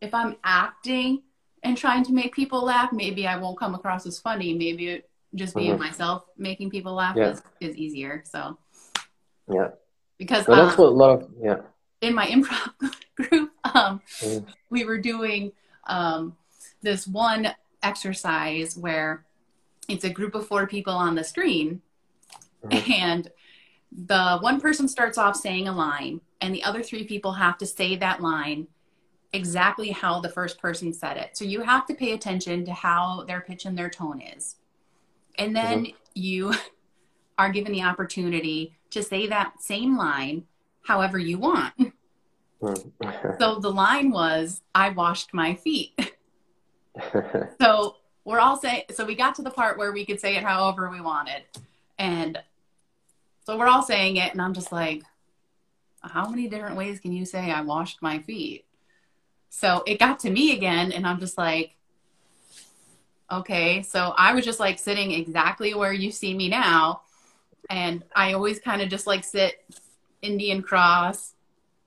if 0.00 0.14
I'm 0.14 0.36
acting 0.44 1.22
and 1.62 1.76
trying 1.76 2.04
to 2.04 2.12
make 2.12 2.34
people 2.34 2.64
laugh, 2.64 2.92
maybe 2.92 3.26
I 3.26 3.36
won't 3.36 3.58
come 3.58 3.74
across 3.74 4.06
as 4.06 4.18
funny. 4.18 4.54
Maybe 4.54 5.02
just 5.34 5.54
being 5.54 5.72
mm-hmm. 5.72 5.82
myself, 5.82 6.24
making 6.36 6.70
people 6.70 6.94
laugh 6.94 7.16
yeah. 7.16 7.30
is, 7.30 7.42
is 7.60 7.76
easier. 7.76 8.22
So, 8.26 8.58
yeah. 9.50 9.68
Because 10.18 10.46
well, 10.46 10.66
that's 10.66 10.78
um, 10.78 10.84
what 10.84 10.92
a 10.92 10.96
lot 10.96 11.10
of, 11.10 11.30
yeah. 11.40 11.56
In 12.00 12.14
my 12.14 12.26
improv 12.26 12.94
group, 13.16 13.50
um, 13.64 14.00
mm-hmm. 14.20 14.48
we 14.70 14.84
were 14.84 14.98
doing 14.98 15.52
um, 15.86 16.36
this 16.82 17.06
one 17.06 17.54
exercise 17.82 18.76
where 18.76 19.24
it's 19.88 20.04
a 20.04 20.10
group 20.10 20.34
of 20.34 20.46
four 20.46 20.66
people 20.66 20.94
on 20.94 21.14
the 21.14 21.24
screen 21.24 21.80
mm-hmm. 22.68 22.92
and 22.92 23.30
the 23.92 24.38
one 24.40 24.60
person 24.60 24.88
starts 24.88 25.16
off 25.16 25.36
saying 25.36 25.68
a 25.68 25.72
line 25.72 26.20
and 26.40 26.54
the 26.54 26.62
other 26.64 26.82
three 26.82 27.04
people 27.04 27.32
have 27.32 27.56
to 27.58 27.66
say 27.66 27.96
that 27.96 28.20
line 28.20 28.66
exactly 29.32 29.90
how 29.90 30.20
the 30.20 30.28
first 30.28 30.58
person 30.58 30.92
said 30.92 31.16
it 31.16 31.36
so 31.36 31.44
you 31.44 31.62
have 31.62 31.86
to 31.86 31.94
pay 31.94 32.12
attention 32.12 32.64
to 32.64 32.72
how 32.72 33.24
their 33.26 33.40
pitch 33.40 33.64
and 33.64 33.76
their 33.76 33.90
tone 33.90 34.20
is 34.20 34.56
and 35.38 35.54
then 35.54 35.84
mm-hmm. 35.84 35.96
you 36.14 36.54
are 37.38 37.50
given 37.50 37.72
the 37.72 37.82
opportunity 37.82 38.76
to 38.90 39.02
say 39.02 39.26
that 39.26 39.60
same 39.60 39.96
line 39.96 40.44
however 40.82 41.18
you 41.18 41.38
want 41.38 41.74
mm-hmm. 42.62 43.30
so 43.38 43.58
the 43.58 43.70
line 43.70 44.10
was 44.10 44.62
i 44.74 44.88
washed 44.90 45.32
my 45.32 45.54
feet 45.54 46.14
so 47.60 47.96
we're 48.24 48.40
all 48.40 48.56
saying 48.56 48.82
so 48.90 49.04
we 49.04 49.14
got 49.14 49.34
to 49.34 49.42
the 49.42 49.50
part 49.50 49.78
where 49.78 49.92
we 49.92 50.04
could 50.04 50.20
say 50.20 50.36
it 50.36 50.42
however 50.42 50.90
we 50.90 51.00
wanted 51.00 51.42
and 51.98 52.38
so 53.46 53.56
we're 53.56 53.68
all 53.68 53.82
saying 53.82 54.16
it 54.16 54.32
and 54.32 54.42
i'm 54.42 54.52
just 54.52 54.72
like 54.72 55.02
how 56.02 56.28
many 56.28 56.48
different 56.48 56.76
ways 56.76 57.00
can 57.00 57.12
you 57.12 57.24
say 57.24 57.50
i 57.50 57.60
washed 57.60 58.02
my 58.02 58.18
feet 58.20 58.64
so 59.48 59.82
it 59.86 59.98
got 59.98 60.18
to 60.18 60.30
me 60.30 60.52
again 60.52 60.92
and 60.92 61.06
i'm 61.06 61.20
just 61.20 61.38
like 61.38 61.76
okay 63.30 63.82
so 63.82 64.12
i 64.18 64.34
was 64.34 64.44
just 64.44 64.60
like 64.60 64.78
sitting 64.78 65.12
exactly 65.12 65.74
where 65.74 65.92
you 65.92 66.10
see 66.10 66.34
me 66.34 66.48
now 66.48 67.00
and 67.70 68.04
i 68.14 68.32
always 68.32 68.58
kind 68.58 68.82
of 68.82 68.88
just 68.88 69.06
like 69.06 69.24
sit 69.24 69.64
indian 70.22 70.62
cross 70.62 71.34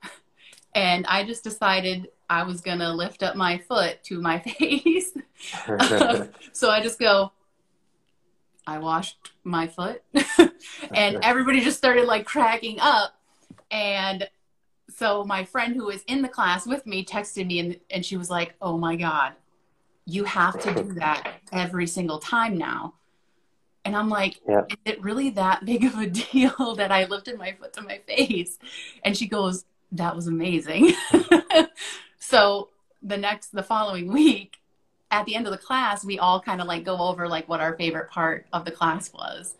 and 0.74 1.06
i 1.06 1.24
just 1.24 1.44
decided 1.44 2.08
I 2.30 2.44
was 2.44 2.60
going 2.60 2.78
to 2.78 2.92
lift 2.92 3.24
up 3.24 3.34
my 3.34 3.58
foot 3.58 4.02
to 4.04 4.20
my 4.20 4.38
face. 4.58 5.12
Um, 5.66 6.28
so 6.52 6.68
I 6.68 6.82
just 6.82 6.98
go, 6.98 7.32
I 8.66 8.78
washed 8.78 9.16
my 9.44 9.66
foot. 9.66 10.02
and 10.94 11.18
everybody 11.22 11.60
just 11.60 11.78
started 11.78 12.06
like 12.06 12.26
cracking 12.26 12.78
up. 12.80 13.14
And 13.70 14.28
so 14.88 15.24
my 15.24 15.44
friend 15.44 15.74
who 15.74 15.86
was 15.86 16.02
in 16.04 16.22
the 16.22 16.28
class 16.28 16.66
with 16.66 16.86
me 16.86 17.04
texted 17.04 17.46
me 17.46 17.58
and, 17.60 17.80
and 17.90 18.04
she 18.04 18.16
was 18.16 18.30
like, 18.30 18.54
Oh 18.60 18.76
my 18.76 18.96
God, 18.96 19.32
you 20.06 20.24
have 20.24 20.60
to 20.60 20.74
do 20.74 20.94
that 20.94 21.40
every 21.52 21.86
single 21.86 22.18
time 22.18 22.58
now. 22.58 22.94
And 23.84 23.96
I'm 23.96 24.10
like, 24.10 24.40
yeah. 24.46 24.62
Is 24.68 24.76
it 24.84 25.02
really 25.02 25.30
that 25.30 25.64
big 25.64 25.84
of 25.84 25.96
a 25.96 26.06
deal 26.06 26.74
that 26.76 26.92
I 26.92 27.06
lifted 27.06 27.38
my 27.38 27.52
foot 27.52 27.72
to 27.74 27.82
my 27.82 27.98
face? 28.06 28.58
And 29.04 29.16
she 29.16 29.26
goes, 29.26 29.64
That 29.92 30.14
was 30.14 30.26
amazing. 30.26 30.92
So 32.30 32.68
the 33.02 33.16
next, 33.16 33.48
the 33.48 33.64
following 33.64 34.12
week, 34.12 34.58
at 35.10 35.26
the 35.26 35.34
end 35.34 35.46
of 35.46 35.52
the 35.52 35.58
class, 35.58 36.04
we 36.04 36.18
all 36.18 36.40
kind 36.40 36.60
of 36.60 36.66
like 36.66 36.84
go 36.84 36.98
over 36.98 37.28
like 37.28 37.48
what 37.48 37.60
our 37.60 37.76
favorite 37.76 38.10
part 38.10 38.46
of 38.52 38.64
the 38.64 38.70
class 38.70 39.12
was. 39.12 39.54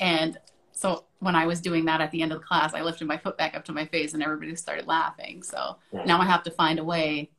And 0.00 0.38
so 0.72 1.04
when 1.20 1.36
I 1.36 1.46
was 1.46 1.60
doing 1.60 1.84
that 1.84 2.00
at 2.00 2.10
the 2.10 2.22
end 2.22 2.32
of 2.32 2.40
the 2.40 2.46
class, 2.46 2.74
I 2.74 2.82
lifted 2.82 3.06
my 3.06 3.18
foot 3.18 3.36
back 3.36 3.54
up 3.54 3.64
to 3.66 3.72
my 3.72 3.86
face 3.86 4.14
and 4.14 4.22
everybody 4.22 4.56
started 4.56 4.86
laughing. 4.86 5.42
So 5.42 5.76
now 6.06 6.20
I 6.20 6.24
have 6.24 6.42
to 6.44 6.50
find 6.50 6.78
a 6.78 6.84
way 6.84 7.30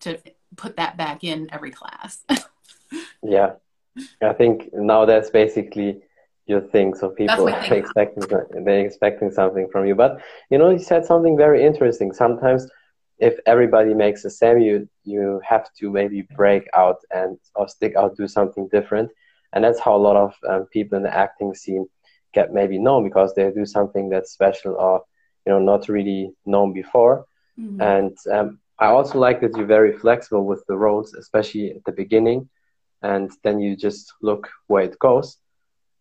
to 0.00 0.18
put 0.56 0.76
that 0.76 0.96
back 0.96 1.22
in 1.22 1.48
every 1.52 1.70
class. 1.70 2.24
yeah. 3.22 3.52
I 4.22 4.32
think 4.32 4.70
now 4.72 5.04
that's 5.04 5.30
basically 5.30 6.02
your 6.46 6.60
thing. 6.60 6.94
So 6.94 7.10
people 7.10 7.48
are 7.48 7.74
expecting 7.74 8.24
they're 8.64 8.86
expecting 8.86 9.30
something 9.30 9.68
from 9.70 9.86
you. 9.86 9.94
But 9.94 10.20
you 10.50 10.58
know, 10.58 10.70
you 10.70 10.78
said 10.78 11.04
something 11.04 11.36
very 11.36 11.64
interesting. 11.64 12.12
Sometimes 12.12 12.68
if 13.18 13.38
everybody 13.46 13.94
makes 13.94 14.22
the 14.22 14.30
same, 14.30 14.58
you 14.58 14.88
you 15.04 15.40
have 15.44 15.72
to 15.78 15.90
maybe 15.90 16.22
break 16.36 16.68
out 16.74 16.98
and 17.10 17.38
or 17.54 17.68
stick 17.68 17.96
out, 17.96 18.16
do 18.16 18.28
something 18.28 18.68
different, 18.68 19.10
and 19.52 19.64
that's 19.64 19.80
how 19.80 19.96
a 19.96 20.04
lot 20.08 20.16
of 20.16 20.34
um, 20.48 20.66
people 20.66 20.96
in 20.96 21.02
the 21.02 21.14
acting 21.14 21.54
scene 21.54 21.86
get 22.34 22.52
maybe 22.52 22.78
known 22.78 23.04
because 23.04 23.34
they 23.34 23.50
do 23.50 23.64
something 23.64 24.10
that's 24.10 24.32
special 24.32 24.74
or 24.74 25.02
you 25.46 25.52
know 25.52 25.58
not 25.58 25.88
really 25.88 26.32
known 26.44 26.72
before. 26.72 27.26
Mm-hmm. 27.58 27.80
And 27.80 28.16
um, 28.30 28.58
I 28.78 28.86
also 28.86 29.18
like 29.18 29.40
that 29.40 29.56
you're 29.56 29.66
very 29.66 29.96
flexible 29.96 30.44
with 30.44 30.62
the 30.68 30.76
roles, 30.76 31.14
especially 31.14 31.70
at 31.70 31.84
the 31.84 31.92
beginning, 31.92 32.48
and 33.02 33.30
then 33.42 33.60
you 33.60 33.76
just 33.76 34.12
look 34.20 34.48
where 34.66 34.84
it 34.84 34.98
goes. 34.98 35.38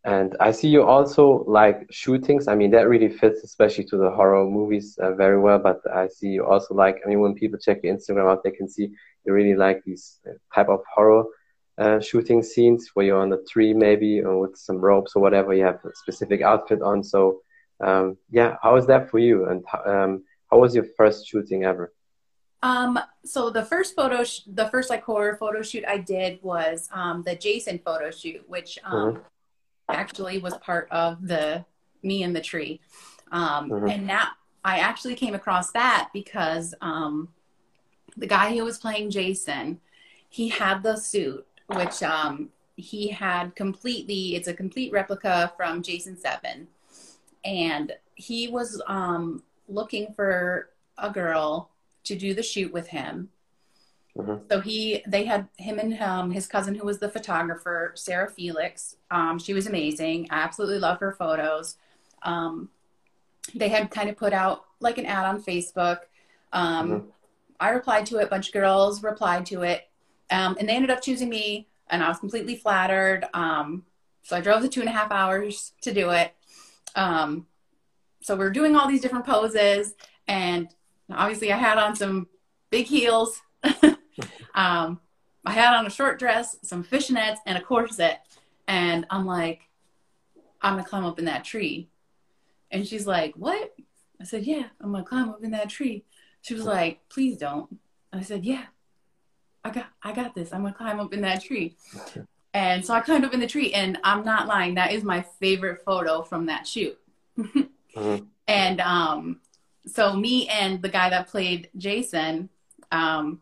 And 0.06 0.38
I 0.40 0.52
see 0.52 0.68
you 0.68 0.84
also 0.84 1.44
like 1.48 1.88
shootings. 1.90 2.48
I 2.48 2.54
mean, 2.54 2.70
that 2.72 2.88
really 2.88 3.10
fits, 3.10 3.44
especially 3.44 3.86
to 3.86 3.98
the 3.98 4.12
horror 4.12 4.46
movies, 4.46 4.96
uh, 5.02 5.16
very 5.16 5.40
well. 5.40 5.58
But 5.58 5.82
I 5.92 6.08
see 6.08 6.28
you 6.28 6.46
also 6.46 6.76
like. 6.76 7.02
I 7.04 7.10
mean, 7.10 7.22
when 7.22 7.34
people 7.34 7.58
check 7.58 7.80
your 7.82 7.96
Instagram 7.96 8.30
out, 8.32 8.44
they 8.44 8.52
can 8.52 8.70
see 8.70 8.92
you 9.26 9.34
really 9.34 9.56
like 9.56 9.84
these 9.84 10.20
uh, 10.28 10.34
type 10.54 10.70
of 10.70 10.82
horror 10.94 11.24
uh, 11.80 12.00
shooting 12.00 12.44
scenes 12.44 12.92
where 12.94 13.08
you're 13.08 13.20
on 13.20 13.34
a 13.34 13.42
tree, 13.50 13.74
maybe, 13.74 14.22
or 14.22 14.40
with 14.40 14.56
some 14.56 14.78
ropes 14.78 15.14
or 15.16 15.24
whatever. 15.24 15.56
You 15.56 15.66
have 15.66 15.84
a 15.84 15.96
specific 15.96 16.44
outfit 16.44 16.84
on. 16.84 17.04
So, 17.04 17.42
um, 17.84 18.16
yeah, 18.30 18.58
how 18.62 18.76
is 18.76 18.86
that 18.86 19.10
for 19.10 19.18
you? 19.18 19.50
And 19.50 19.66
um, 19.88 20.24
how 20.52 20.60
was 20.60 20.76
your 20.76 20.86
first 20.96 21.28
shooting 21.28 21.64
ever? 21.64 21.92
Um, 22.62 23.00
so 23.26 23.50
the 23.50 23.66
first 23.66 23.96
photo, 23.96 24.24
the 24.46 24.68
first 24.70 24.92
like 24.92 25.04
horror 25.04 25.36
photo 25.36 25.64
shoot 25.64 25.84
I 25.88 25.98
did 25.98 26.44
was 26.44 26.90
um, 26.92 27.24
the 27.24 27.36
Jason 27.36 27.80
photo 27.84 28.12
shoot, 28.12 28.48
which 28.48 28.78
um, 28.84 28.94
mm-hmm 28.94 29.22
actually 29.90 30.40
was 30.40 30.58
part 30.58 30.88
of 30.92 31.28
the 31.28 31.66
me 32.04 32.24
and 32.24 32.36
the 32.36 32.42
tree. 32.42 32.82
Um, 33.32 33.70
mm-hmm. 33.70 33.88
And 33.88 34.08
now 34.08 34.28
I 34.64 34.80
actually 34.80 35.16
came 35.16 35.34
across 35.34 35.72
that 35.72 36.10
because 36.14 36.74
um, 36.82 37.30
the 38.18 38.28
guy 38.28 38.56
who 38.56 38.64
was 38.64 38.78
playing 38.78 39.10
Jason, 39.12 39.80
he 40.30 40.50
had 40.50 40.84
the 40.84 40.96
suit, 40.96 41.46
which 41.68 42.02
um, 42.04 42.50
he 42.76 43.10
had 43.10 43.56
completely, 43.56 44.36
it's 44.36 44.48
a 44.48 44.54
complete 44.54 44.92
replica 44.92 45.54
from 45.58 45.82
Jason 45.82 46.18
7. 46.18 46.68
And 47.44 47.94
he 48.16 48.48
was 48.48 48.82
um, 48.88 49.44
looking 49.68 50.14
for 50.16 50.70
a 50.98 51.10
girl 51.10 51.72
to 52.06 52.16
do 52.16 52.34
the 52.34 52.44
shoot 52.44 52.72
with 52.72 52.88
him. 52.88 53.30
Mm-hmm. 54.18 54.48
So 54.50 54.62
he, 54.62 55.04
they 55.06 55.26
had 55.26 55.48
him 55.58 55.78
and 55.78 56.00
um, 56.02 56.32
his 56.32 56.48
cousin, 56.48 56.76
who 56.76 56.86
was 56.86 57.00
the 57.00 57.10
photographer, 57.10 57.92
Sarah 57.96 58.30
Felix. 58.30 58.96
Um, 59.12 59.40
she 59.40 59.54
was 59.54 59.68
amazing. 59.68 60.28
I 60.30 60.40
absolutely 60.40 60.80
love 60.80 61.00
her 61.00 61.12
photos. 61.12 61.78
Um, 62.24 62.70
they 63.54 63.70
had 63.70 63.92
kind 63.92 64.10
of 64.10 64.16
put 64.16 64.34
out 64.34 64.66
like 64.80 64.98
an 64.98 65.06
ad 65.06 65.26
on 65.26 65.44
Facebook. 65.44 66.00
Um, 66.54 66.90
mm-hmm. 66.90 67.08
I 67.60 67.70
replied 67.70 68.06
to 68.08 68.18
it. 68.18 68.24
A 68.24 68.28
bunch 68.28 68.48
of 68.48 68.54
girls 68.54 69.04
replied 69.04 69.46
to 69.48 69.64
it, 69.64 69.88
um, 70.32 70.58
and 70.60 70.68
they 70.68 70.74
ended 70.74 70.92
up 70.92 71.02
choosing 71.02 71.30
me, 71.30 71.68
and 71.90 72.04
I 72.04 72.10
was 72.10 72.20
completely 72.20 72.56
flattered. 72.56 73.26
Um, 73.34 73.84
so 74.24 74.36
I 74.36 74.42
drove 74.42 74.62
the 74.62 74.70
two 74.70 74.82
and 74.82 74.90
a 74.90 74.94
half 74.94 75.12
hours 75.12 75.74
to 75.82 75.94
do 75.94 76.10
it. 76.12 76.34
so 76.96 78.36
we 78.36 78.46
are 78.46 78.50
doing 78.50 78.76
all 78.76 78.88
these 78.88 79.02
different 79.02 79.26
poses, 79.26 79.94
and 80.28 80.68
obviously 81.12 81.52
I 81.52 81.58
had 81.58 81.78
on 81.78 81.96
some 81.96 82.28
big 82.72 82.88
heels. 82.88 83.42
um, 84.56 85.00
I 85.46 85.52
had 85.52 85.76
on 85.76 85.86
a 85.86 85.92
short 85.92 86.18
dress, 86.18 86.58
some 86.64 86.84
fishnets, 86.84 87.38
and 87.46 87.58
a 87.58 87.62
corset. 87.62 88.22
And 88.68 89.06
I'm 89.10 89.26
like, 89.26 89.62
I'm 90.62 90.74
gonna 90.74 90.88
climb 90.88 91.06
up 91.06 91.20
in 91.20 91.26
that 91.26 91.44
tree. 91.44 91.90
And 92.72 92.88
she's 92.88 93.06
like, 93.06 93.36
What? 93.36 93.76
I 94.20 94.24
said, 94.24 94.44
Yeah, 94.44 94.64
I'm 94.82 94.92
gonna 94.92 95.04
climb 95.04 95.30
up 95.30 95.44
in 95.44 95.52
that 95.52 95.70
tree. 95.70 96.04
She 96.42 96.56
was 96.56 96.64
like, 96.66 97.00
Please 97.10 97.38
don't. 97.38 97.70
And 98.12 98.22
I 98.22 98.24
said, 98.24 98.44
Yeah, 98.44 98.64
I 99.64 99.70
got 99.70 99.88
I 100.02 100.14
got 100.14 100.34
this. 100.34 100.52
I'm 100.52 100.64
gonna 100.64 100.74
climb 100.74 101.00
up 101.00 101.14
in 101.14 101.22
that 101.22 101.44
tree. 101.44 101.76
And 102.54 102.86
so 102.86 102.94
I 102.94 103.02
climbed 103.02 103.26
up 103.26 103.34
in 103.34 103.42
the 103.42 103.48
tree, 103.48 103.74
and 103.74 104.00
I'm 104.04 104.24
not 104.24 104.48
lying, 104.48 104.76
that 104.76 104.94
is 104.94 105.04
my 105.04 105.26
favorite 105.42 105.84
photo 105.84 106.24
from 106.24 106.46
that 106.46 106.66
shoot. 106.66 106.98
mm-hmm. 107.38 108.18
And 108.48 108.80
um, 108.80 109.42
so 109.88 110.16
me 110.16 110.48
and 110.50 110.80
the 110.80 110.90
guy 110.90 111.10
that 111.10 111.28
played 111.28 111.70
Jason, 111.78 112.50
um, 112.92 113.42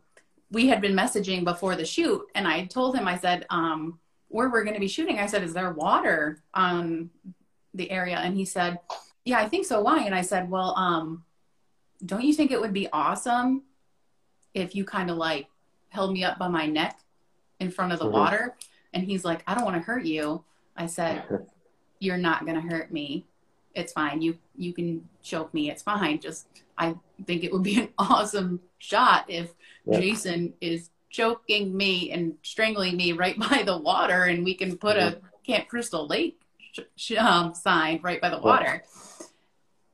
we 0.53 0.67
had 0.67 0.81
been 0.81 0.93
messaging 0.93 1.43
before 1.43 1.75
the 1.75 1.85
shoot, 1.85 2.25
and 2.35 2.47
I 2.47 2.65
told 2.65 2.95
him, 2.95 3.07
I 3.07 3.17
said, 3.17 3.45
um, 3.49 3.99
where 4.29 4.49
we're 4.49 4.63
going 4.63 4.75
to 4.75 4.79
be 4.79 4.87
shooting, 4.87 5.19
I 5.19 5.25
said, 5.25 5.43
is 5.43 5.53
there 5.53 5.71
water 5.71 6.43
on 6.53 7.09
the 7.73 7.89
area? 7.89 8.17
And 8.17 8.37
he 8.37 8.45
said, 8.45 8.79
yeah, 9.25 9.39
I 9.39 9.49
think 9.49 9.65
so. 9.65 9.81
Why? 9.81 10.03
And 10.03 10.13
I 10.13 10.21
said, 10.21 10.49
well, 10.49 10.75
um, 10.77 11.23
don't 12.05 12.23
you 12.23 12.33
think 12.33 12.51
it 12.51 12.61
would 12.61 12.73
be 12.73 12.87
awesome 12.93 13.63
if 14.53 14.75
you 14.75 14.85
kind 14.85 15.09
of 15.09 15.17
like 15.17 15.47
held 15.89 16.13
me 16.13 16.23
up 16.23 16.37
by 16.37 16.47
my 16.47 16.67
neck 16.67 16.99
in 17.59 17.71
front 17.71 17.93
of 17.93 17.99
the 17.99 18.05
mm-hmm. 18.05 18.13
water? 18.13 18.55
And 18.93 19.03
he's 19.03 19.25
like, 19.25 19.43
I 19.47 19.55
don't 19.55 19.65
want 19.65 19.75
to 19.75 19.81
hurt 19.81 20.05
you. 20.05 20.43
I 20.77 20.85
said, 20.85 21.23
you're 21.99 22.17
not 22.17 22.45
going 22.45 22.55
to 22.55 22.67
hurt 22.67 22.91
me. 22.91 23.25
It's 23.73 23.93
fine. 23.93 24.21
You, 24.21 24.37
you 24.55 24.73
can 24.73 25.07
choke 25.23 25.51
me. 25.53 25.71
It's 25.71 25.81
fine. 25.81 26.19
Just, 26.19 26.47
I 26.77 26.95
think 27.25 27.43
it 27.43 27.51
would 27.51 27.63
be 27.63 27.79
an 27.79 27.89
awesome 27.97 28.59
shot 28.77 29.25
if 29.27 29.51
Jason 29.91 30.53
is 30.61 30.89
choking 31.09 31.75
me 31.75 32.11
and 32.11 32.35
strangling 32.43 32.97
me 32.97 33.11
right 33.13 33.37
by 33.49 33.63
the 33.63 33.77
water, 33.77 34.23
and 34.23 34.43
we 34.43 34.53
can 34.53 34.77
put 34.77 34.97
mm-hmm. 34.97 35.25
a 35.25 35.45
Camp 35.45 35.67
Crystal 35.67 36.07
Lake 36.07 36.39
um, 37.17 37.53
sign 37.53 37.99
right 38.01 38.19
by 38.19 38.29
the 38.29 38.39
water. 38.39 38.83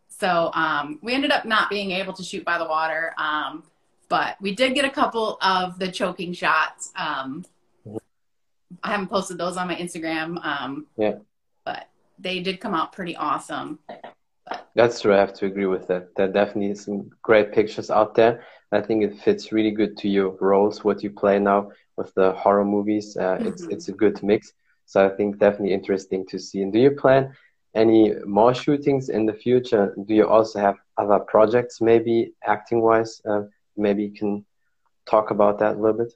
So 0.07 0.51
um, 0.53 0.99
we 1.01 1.13
ended 1.13 1.31
up 1.31 1.45
not 1.45 1.69
being 1.69 1.91
able 1.91 2.13
to 2.13 2.23
shoot 2.23 2.43
by 2.43 2.57
the 2.57 2.65
water, 2.65 3.13
um, 3.17 3.63
but 4.09 4.35
we 4.41 4.53
did 4.53 4.75
get 4.75 4.85
a 4.85 4.89
couple 4.89 5.37
of 5.41 5.79
the 5.79 5.89
choking 5.89 6.33
shots. 6.33 6.91
Um, 6.95 7.45
mm-hmm. 7.87 7.97
I 8.83 8.91
haven't 8.91 9.07
posted 9.07 9.37
those 9.37 9.55
on 9.55 9.67
my 9.67 9.75
Instagram. 9.75 10.43
Um, 10.43 10.87
yeah. 10.97 11.15
But 11.63 11.89
they 12.17 12.41
did 12.41 12.59
come 12.59 12.73
out 12.73 12.91
pretty 12.91 13.15
awesome. 13.15 13.79
That's 14.75 15.01
true. 15.01 15.13
I 15.13 15.17
have 15.17 15.33
to 15.35 15.45
agree 15.45 15.67
with 15.67 15.87
that. 15.87 16.15
There 16.15 16.27
are 16.27 16.31
definitely 16.31 16.75
some 16.75 17.11
great 17.21 17.53
pictures 17.53 17.89
out 17.89 18.15
there. 18.15 18.43
I 18.71 18.81
think 18.81 19.03
it 19.03 19.19
fits 19.19 19.51
really 19.51 19.71
good 19.71 19.97
to 19.97 20.09
your 20.09 20.29
roles, 20.39 20.83
what 20.83 21.01
you 21.03 21.09
play 21.09 21.39
now 21.39 21.71
with 21.97 22.13
the 22.13 22.33
horror 22.33 22.65
movies. 22.65 23.17
Uh, 23.17 23.21
mm-hmm. 23.21 23.47
It's 23.47 23.63
it's 23.63 23.87
a 23.89 23.93
good 23.93 24.21
mix. 24.23 24.53
So 24.85 25.05
I 25.05 25.09
think 25.09 25.37
definitely 25.37 25.73
interesting 25.73 26.25
to 26.27 26.39
see. 26.39 26.61
And 26.61 26.73
do 26.73 26.79
you 26.79 26.91
plan 26.91 27.35
any 27.75 28.15
more 28.25 28.53
shootings 28.53 29.09
in 29.09 29.25
the 29.25 29.33
future? 29.33 29.93
Do 30.05 30.13
you 30.13 30.27
also 30.27 30.59
have 30.59 30.77
other 30.97 31.19
projects, 31.19 31.81
maybe 31.81 32.33
acting 32.45 32.81
wise? 32.81 33.21
Uh, 33.29 33.43
maybe 33.77 34.03
you 34.03 34.11
can 34.11 34.45
talk 35.07 35.31
about 35.31 35.59
that 35.59 35.75
a 35.75 35.79
little 35.79 35.97
bit. 35.97 36.13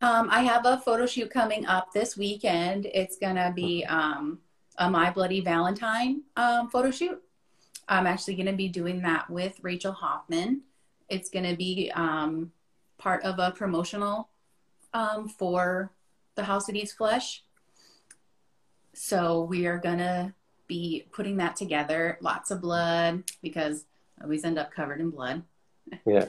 Um, 0.00 0.28
I 0.30 0.42
have 0.42 0.64
a 0.66 0.78
photo 0.78 1.06
shoot 1.06 1.30
coming 1.30 1.66
up 1.66 1.92
this 1.92 2.16
weekend. 2.16 2.86
It's 2.86 3.18
gonna 3.18 3.52
be 3.54 3.84
um, 3.84 4.38
a 4.78 4.88
My 4.90 5.10
Bloody 5.10 5.40
Valentine 5.40 6.22
um, 6.36 6.70
photo 6.70 6.90
shoot. 6.90 7.20
I'm 7.88 8.06
actually 8.06 8.34
going 8.34 8.46
to 8.46 8.52
be 8.52 8.68
doing 8.68 9.00
that 9.02 9.30
with 9.30 9.58
Rachel 9.62 9.92
Hoffman. 9.92 10.62
It's 11.08 11.30
going 11.30 11.48
to 11.48 11.56
be 11.56 11.90
um, 11.94 12.52
part 12.98 13.22
of 13.24 13.38
a 13.38 13.52
promotional 13.52 14.28
um, 14.92 15.28
for 15.28 15.92
the 16.34 16.44
House 16.44 16.66
That 16.66 16.76
Eats 16.76 16.92
Flesh. 16.92 17.42
So 18.94 19.42
we 19.42 19.66
are 19.66 19.78
going 19.78 19.98
to 19.98 20.34
be 20.66 21.06
putting 21.12 21.36
that 21.38 21.56
together. 21.56 22.18
Lots 22.20 22.50
of 22.50 22.60
blood 22.60 23.24
because 23.42 23.84
I 24.20 24.24
always 24.24 24.44
end 24.44 24.58
up 24.58 24.70
covered 24.70 25.00
in 25.00 25.10
blood. 25.10 25.42
Yeah. 26.06 26.26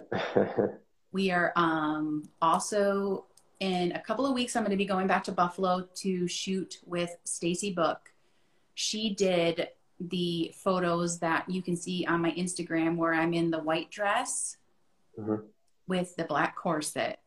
we 1.12 1.32
are 1.32 1.52
um, 1.56 2.30
also 2.42 3.26
in 3.60 3.92
a 3.94 4.00
couple 4.00 4.26
of 4.26 4.34
weeks. 4.34 4.56
I'm 4.56 4.64
going 4.64 4.72
to 4.72 4.78
be 4.78 4.86
going 4.86 5.08
back 5.08 5.24
to 5.26 5.32
Buffalo 5.32 5.88
to 5.96 6.28
shoot 6.28 6.80
with 6.86 7.16
Stacy 7.24 7.74
Book. 7.74 8.12
She 8.76 9.14
did 9.14 9.70
the 10.00 10.54
photos 10.56 11.20
that 11.20 11.50
you 11.50 11.62
can 11.62 11.76
see 11.76 12.06
on 12.06 12.22
my 12.22 12.32
Instagram 12.32 12.96
where 12.96 13.14
I'm 13.14 13.34
in 13.34 13.52
the 13.52 13.60
white 13.60 13.92
dress 13.92 14.58
mm-hmm. 15.20 15.36
with 15.88 16.16
the 16.16 16.24
black 16.24 16.56
corset. 16.56 17.20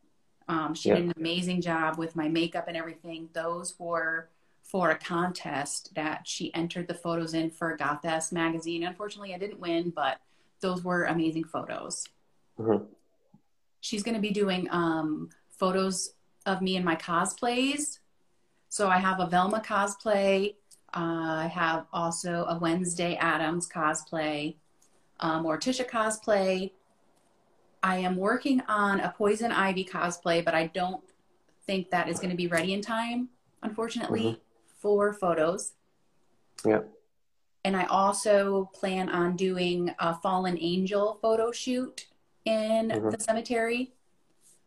Um, 0.47 0.73
she 0.73 0.89
did 0.89 0.99
an 0.99 1.13
amazing 1.15 1.61
job 1.61 1.97
with 1.97 2.15
my 2.15 2.27
makeup 2.27 2.67
and 2.67 2.75
everything. 2.75 3.29
Those 3.33 3.75
were 3.79 4.29
for 4.61 4.89
a 4.91 4.97
contest 4.97 5.93
that 5.95 6.27
she 6.27 6.53
entered 6.53 6.87
the 6.87 6.93
photos 6.93 7.33
in 7.33 7.49
for 7.49 7.75
Goth 7.77 8.31
magazine. 8.31 8.83
Unfortunately, 8.83 9.33
I 9.33 9.37
didn't 9.37 9.59
win, 9.59 9.91
but 9.91 10.19
those 10.59 10.83
were 10.83 11.05
amazing 11.05 11.45
photos. 11.45 12.05
Mm-hmm. 12.59 12.85
She's 13.79 14.03
going 14.03 14.15
to 14.15 14.21
be 14.21 14.31
doing 14.31 14.67
um, 14.71 15.29
photos 15.49 16.13
of 16.45 16.61
me 16.61 16.75
in 16.75 16.83
my 16.83 16.95
cosplays. 16.95 17.99
So 18.69 18.87
I 18.87 18.97
have 18.97 19.19
a 19.19 19.27
Velma 19.27 19.61
cosplay, 19.61 20.55
I 20.93 21.47
have 21.47 21.87
also 21.91 22.45
a 22.47 22.57
Wednesday 22.59 23.15
Addams 23.15 23.67
cosplay, 23.67 24.55
um, 25.19 25.45
Morticia 25.45 25.89
cosplay. 25.89 26.71
I 27.83 27.97
am 27.97 28.15
working 28.15 28.61
on 28.69 29.01
a 29.01 29.13
Poison 29.15 29.51
Ivy 29.51 29.83
cosplay, 29.83 30.43
but 30.43 30.55
I 30.55 30.67
don't 30.67 31.03
think 31.67 31.89
that 31.91 32.07
is 32.07 32.17
going 32.17 32.29
to 32.29 32.37
be 32.37 32.47
ready 32.47 32.73
in 32.73 32.81
time, 32.81 33.29
unfortunately, 33.61 34.23
mm-hmm. 34.23 34.39
for 34.79 35.13
photos. 35.13 35.73
Yeah. 36.65 36.81
And 37.65 37.75
I 37.75 37.83
also 37.85 38.69
plan 38.73 39.09
on 39.09 39.35
doing 39.35 39.93
a 39.99 40.15
Fallen 40.15 40.57
Angel 40.59 41.19
photo 41.21 41.51
shoot 41.51 42.07
in 42.45 42.89
mm-hmm. 42.89 43.09
the 43.09 43.19
cemetery. 43.19 43.93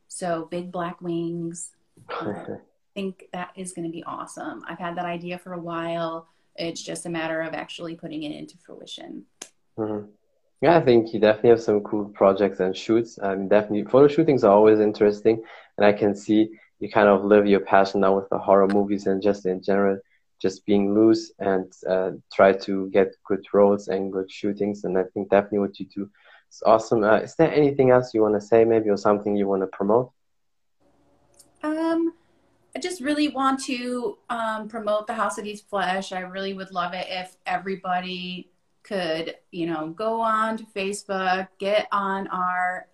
So 0.09 0.47
big 0.51 0.71
black 0.71 1.01
wings. 1.01 1.73
Um, 2.21 2.59
think 2.95 3.29
that 3.33 3.51
is 3.57 3.73
going 3.73 3.87
to 3.87 3.93
be 3.93 4.03
awesome. 4.05 4.63
I've 4.69 4.79
had 4.79 4.97
that 4.97 5.05
idea 5.05 5.39
for 5.39 5.53
a 5.53 5.61
while. 5.61 6.29
It's 6.57 6.83
just 6.83 7.05
a 7.07 7.11
matter 7.11 7.41
of 7.43 7.53
actually 7.53 7.95
putting 7.95 8.23
it 8.23 8.33
into 8.33 8.57
fruition. 8.59 9.25
Mm-hmm. 9.79 10.07
Yeah, 10.63 10.79
I 10.79 10.81
think 10.81 11.13
you 11.13 11.21
definitely 11.21 11.51
have 11.51 11.63
some 11.63 11.83
cool 11.83 12.07
projects 12.07 12.61
and 12.61 12.75
shoots. 12.75 13.19
And 13.19 13.51
definitely, 13.51 13.85
photo 13.85 14.09
shootings 14.09 14.43
are 14.43 14.53
always 14.53 14.81
interesting. 14.81 15.43
And 15.77 15.85
I 15.85 15.93
can 15.93 16.15
see 16.15 16.49
you 16.81 16.91
kind 16.91 17.09
of 17.09 17.25
live 17.25 17.47
your 17.47 17.61
passion 17.61 18.01
now 18.01 18.17
with 18.17 18.29
the 18.31 18.39
horror 18.39 18.69
movies 18.69 19.07
and 19.07 19.23
just 19.23 19.47
in 19.47 19.63
general, 19.63 19.99
just 20.41 20.65
being 20.67 20.95
loose 20.95 21.33
and 21.39 21.73
uh, 21.89 22.13
try 22.33 22.53
to 22.53 22.89
get 22.91 23.15
good 23.27 23.45
roles 23.53 23.89
and 23.89 24.13
good 24.13 24.31
shootings. 24.31 24.85
And 24.85 24.97
I 24.99 25.05
think 25.13 25.31
definitely 25.31 25.61
what 25.61 25.79
you 25.79 25.87
do 25.87 26.11
is 26.51 26.63
awesome. 26.65 27.05
Uh, 27.05 27.19
is 27.19 27.35
there 27.37 27.53
anything 27.53 27.91
else 27.91 28.15
you 28.15 28.23
want 28.23 28.35
to 28.35 28.41
say, 28.41 28.65
maybe, 28.65 28.89
or 28.89 28.97
something 28.97 29.37
you 29.37 29.49
want 29.49 29.63
to 29.63 29.67
promote? 29.69 30.11
Um, 31.63 32.15
I 32.75 32.79
just 32.79 33.01
really 33.01 33.29
want 33.29 33.63
to 33.65 34.19
um, 34.31 34.69
promote 34.69 35.07
the 35.07 35.15
House 35.15 35.39
of 35.39 35.47
Eats 35.47 35.63
Flesh. 35.63 36.13
I 36.13 36.21
really 36.21 36.53
would 36.53 36.73
love 36.73 36.95
it 36.95 37.07
if 37.09 37.37
everybody 37.47 38.51
could, 38.87 39.37
you 39.51 39.67
know, 39.67 39.89
go 39.89 40.21
on 40.21 40.57
to 40.57 40.65
Facebook, 40.65 41.49
get 41.59 41.89
on 41.93 42.27
our 42.29 42.87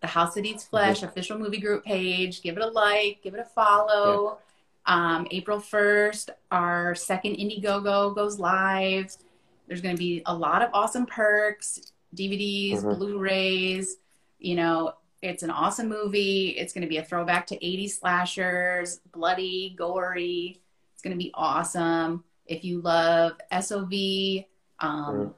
the 0.00 0.08
House 0.08 0.34
That 0.34 0.44
Eats 0.44 0.64
Flesh 0.64 1.02
official 1.02 1.38
movie 1.38 1.60
group 1.60 1.84
page, 1.84 2.42
give 2.42 2.56
it 2.56 2.62
a 2.62 2.66
like, 2.66 3.20
give 3.22 3.34
it 3.34 3.40
a 3.40 3.44
follow. 3.44 4.38
Yeah. 4.86 5.16
Um, 5.16 5.28
April 5.30 5.58
1st, 5.58 6.30
our 6.50 6.96
second 6.96 7.36
Indiegogo 7.36 8.12
goes 8.14 8.40
live. 8.40 9.16
There's 9.68 9.80
going 9.80 9.94
to 9.94 9.98
be 9.98 10.22
a 10.26 10.34
lot 10.34 10.60
of 10.60 10.70
awesome 10.74 11.06
perks, 11.06 11.92
DVDs, 12.16 12.78
mm-hmm. 12.78 12.98
Blu-rays, 12.98 13.98
you 14.40 14.56
know, 14.56 14.94
it's 15.22 15.44
an 15.44 15.50
awesome 15.50 15.88
movie. 15.88 16.48
It's 16.58 16.72
going 16.72 16.82
to 16.82 16.88
be 16.88 16.96
a 16.96 17.04
throwback 17.04 17.46
to 17.48 17.58
80s 17.58 17.92
slashers, 18.00 19.00
bloody, 19.12 19.74
gory. 19.78 20.60
It's 20.92 21.02
going 21.02 21.16
to 21.16 21.18
be 21.18 21.30
awesome. 21.32 22.24
If 22.46 22.64
you 22.64 22.80
love 22.80 23.34
SOV, 23.56 24.44
um. 24.82 25.34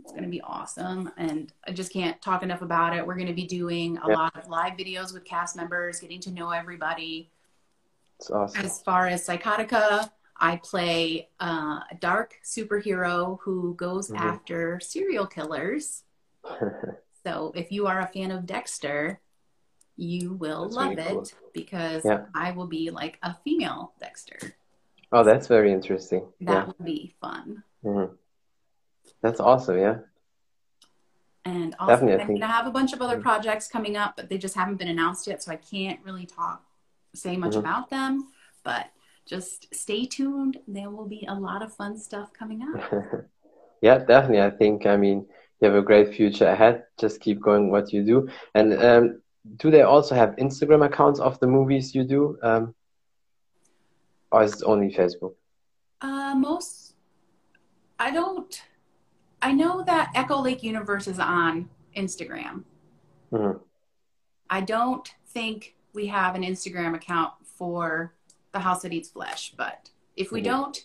It's 0.00 0.10
going 0.12 0.24
to 0.24 0.28
be 0.30 0.42
awesome. 0.42 1.10
And 1.16 1.50
I 1.66 1.72
just 1.72 1.90
can't 1.90 2.20
talk 2.20 2.42
enough 2.42 2.60
about 2.60 2.94
it. 2.94 3.06
We're 3.06 3.14
going 3.14 3.28
to 3.28 3.32
be 3.32 3.46
doing 3.46 3.96
a 3.98 4.08
Yeah. 4.08 4.14
lot 4.16 4.36
of 4.36 4.48
live 4.48 4.74
videos 4.74 5.14
with 5.14 5.24
cast 5.24 5.56
members, 5.56 5.98
getting 5.98 6.20
to 6.20 6.30
know 6.30 6.50
everybody. 6.50 7.30
It's 8.18 8.30
awesome. 8.30 8.60
As 8.66 8.82
far 8.82 9.06
as 9.06 9.26
Psychotica, 9.26 10.10
I 10.36 10.56
play 10.62 11.30
uh, 11.40 11.80
a 11.90 11.94
dark 12.00 12.34
superhero 12.44 13.38
who 13.40 13.74
goes 13.76 14.10
Mhm. 14.10 14.18
after 14.18 14.78
serial 14.80 15.26
killers. 15.26 16.02
So 17.24 17.52
if 17.54 17.72
you 17.72 17.86
are 17.86 18.00
a 18.00 18.06
fan 18.08 18.30
of 18.30 18.44
Dexter, 18.44 19.18
you 19.96 20.34
will 20.34 20.64
That's 20.64 20.76
love 20.76 20.88
really 20.90 21.02
it 21.02 21.12
cool. 21.12 21.50
because 21.54 22.04
Yeah. 22.04 22.26
I 22.34 22.50
will 22.50 22.66
be 22.66 22.90
like 22.90 23.18
a 23.22 23.32
female 23.42 23.94
Dexter. 23.98 24.38
oh, 25.12 25.24
that's 25.24 25.46
very 25.46 25.72
interesting. 25.72 26.30
That 26.42 26.52
Yeah. 26.52 26.64
will 26.66 26.84
be 26.84 27.14
fun. 27.22 27.62
Mhm. 27.82 28.18
That's 29.24 29.40
awesome. 29.40 29.78
Yeah. 29.78 29.98
And 31.46 31.74
also, 31.78 31.92
Definitely, 31.92 32.22
I 32.22 32.26
think- 32.26 32.40
gonna 32.40 32.52
have 32.52 32.66
a 32.66 32.70
bunch 32.70 32.92
of 32.92 33.00
other 33.00 33.16
Mhm. 33.18 33.22
projects 33.22 33.66
coming 33.68 33.96
up, 33.96 34.16
but 34.16 34.28
they 34.28 34.36
just 34.36 34.54
haven't 34.54 34.76
been 34.76 34.88
announced 34.88 35.26
yet, 35.26 35.42
so 35.42 35.50
I 35.50 35.56
can't 35.56 35.98
really 36.04 36.26
talk, 36.26 36.62
say 37.14 37.34
much 37.38 37.54
Mhm. 37.54 37.60
about 37.60 37.88
them. 37.88 38.28
But 38.64 38.90
just 39.24 39.74
stay 39.74 40.04
tuned. 40.04 40.60
There 40.68 40.90
will 40.90 41.06
be 41.06 41.24
a 41.26 41.34
lot 41.34 41.62
of 41.62 41.72
fun 41.72 41.96
stuff 41.96 42.34
coming 42.34 42.60
up. 42.62 42.76
yeah, 43.80 43.96
definitely. 43.98 44.42
I 44.42 44.50
think, 44.50 44.84
I 44.84 44.96
mean, 44.98 45.26
you 45.60 45.68
have 45.68 45.74
a 45.74 45.82
great 45.90 46.14
future 46.14 46.46
ahead. 46.46 46.84
Just 46.98 47.20
keep 47.22 47.40
going 47.40 47.70
what 47.70 47.94
you 47.94 48.04
do. 48.04 48.28
And 48.54 48.74
um, 48.74 49.22
do 49.56 49.70
they 49.70 49.82
also 49.82 50.14
have 50.14 50.36
Instagram 50.36 50.84
accounts 50.84 51.18
of 51.18 51.40
the 51.40 51.46
movies 51.46 51.94
you 51.94 52.04
do? 52.04 52.38
Um, 52.42 52.74
or 54.30 54.42
is 54.42 54.60
it 54.60 54.64
only 54.66 54.90
Facebook? 54.92 55.34
Uh, 56.02 56.34
most, 56.34 56.94
I 57.98 58.10
don't. 58.10 58.62
I 59.44 59.52
know 59.52 59.82
that 59.84 60.10
Echo 60.14 60.38
Lake 60.40 60.62
Universe 60.62 61.06
is 61.06 61.18
on 61.18 61.68
Instagram. 61.94 62.64
Mhm. 63.30 63.60
I 64.48 64.62
don't 64.62 65.06
think 65.28 65.76
we 65.92 66.06
have 66.06 66.34
an 66.34 66.42
Instagram 66.42 66.94
account 66.94 67.32
for 67.44 68.14
the 68.52 68.60
House 68.60 68.80
That 68.82 68.92
Eats 68.94 69.10
Flesh, 69.10 69.52
but 69.54 69.90
if 70.16 70.32
we 70.32 70.40
Mhm. 70.40 70.44
don't, 70.44 70.84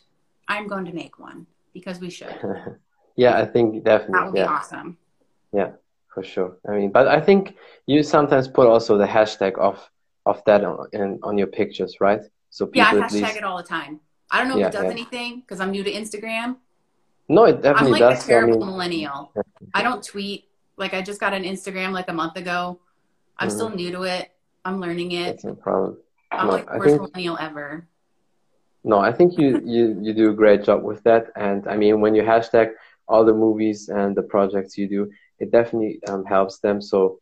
I'm 0.49 0.67
going 0.67 0.83
to 0.85 0.91
make 0.93 1.17
one 1.19 1.47
because 1.73 2.01
we 2.01 2.09
should. 2.09 2.35
yeah, 3.15 3.37
I 3.37 3.45
think 3.45 3.67
definitely. 3.85 3.85
That 3.85 4.25
would 4.25 4.35
definitely. 4.35 4.41
be 4.41 4.43
awesome. 4.43 4.97
yeah, 5.53 5.71
for 6.13 6.21
sure. 6.21 6.57
I 6.67 6.71
mean, 6.73 6.91
but 6.91 7.07
I 7.07 7.19
think 7.21 7.55
you 7.85 8.03
sometimes 8.03 8.47
put 8.49 8.67
also 8.67 8.97
the 8.97 9.07
hashtag 9.07 9.57
of 9.57 9.89
of 10.25 10.43
that 10.45 10.63
on, 10.65 10.87
in, 10.91 11.17
on 11.23 11.37
your 11.37 11.47
pictures, 11.47 11.93
right? 12.01 12.21
So 12.49 12.65
people 12.65 12.79
Yeah, 12.81 12.89
I 13.05 13.07
hashtag 13.07 13.21
least. 13.23 13.37
it 13.37 13.43
all 13.43 13.57
the 13.57 13.63
time. 13.77 13.99
I 14.29 14.37
don't 14.39 14.49
know 14.49 14.57
Yeah, 14.57 14.67
if 14.67 14.73
it 14.73 14.77
does 14.77 14.83
yeah. 14.85 14.91
anything 14.99 15.31
because 15.39 15.59
I'm 15.61 15.71
new 15.71 15.83
to 15.83 15.91
Instagram. 15.91 16.57
No, 17.29 17.45
it 17.45 17.61
definitely 17.61 17.99
does. 17.99 18.01
I'm 18.01 18.09
like 18.09 18.15
does. 18.15 18.19
a 18.19 18.21
So, 18.21 18.25
I 18.25 18.33
terrible 18.33 18.57
mean, 18.59 18.67
millennial. 18.67 19.31
I 19.73 19.83
don't 19.83 20.03
tweet. 20.03 20.45
Like 20.77 20.93
I 20.93 21.01
just 21.01 21.19
got 21.19 21.33
an 21.33 21.43
Instagram 21.43 21.91
like 21.91 22.09
a 22.09 22.13
month 22.13 22.35
ago. 22.37 22.79
I'm 23.37 23.47
Mhm. 23.49 23.51
still 23.51 23.69
new 23.69 23.91
to 23.91 24.01
it. 24.03 24.31
I'm 24.65 24.79
learning 24.81 25.11
it. 25.13 25.27
that's 25.27 25.43
no 25.45 25.55
problem. 25.55 25.97
I'm 26.31 26.47
No, 26.47 26.53
like 26.53 26.65
the 26.71 26.77
worst 26.77 26.89
think- 26.89 27.01
millennial 27.01 27.37
ever. 27.39 27.87
No, 28.83 28.97
I 28.99 29.11
think 29.11 29.37
you, 29.37 29.61
you, 29.65 29.97
you 30.01 30.13
do 30.13 30.29
a 30.29 30.33
great 30.33 30.63
job 30.63 30.83
with 30.83 31.03
that. 31.03 31.31
And 31.35 31.67
I 31.67 31.75
mean, 31.75 31.99
when 32.01 32.15
you 32.15 32.23
hashtag 32.23 32.71
all 33.07 33.25
the 33.25 33.33
movies 33.33 33.89
and 33.89 34.15
the 34.15 34.23
projects 34.23 34.77
you 34.77 34.87
do, 34.87 35.11
it 35.39 35.51
definitely 35.51 36.01
um, 36.07 36.23
helps 36.25 36.59
them. 36.59 36.81
So 36.81 37.19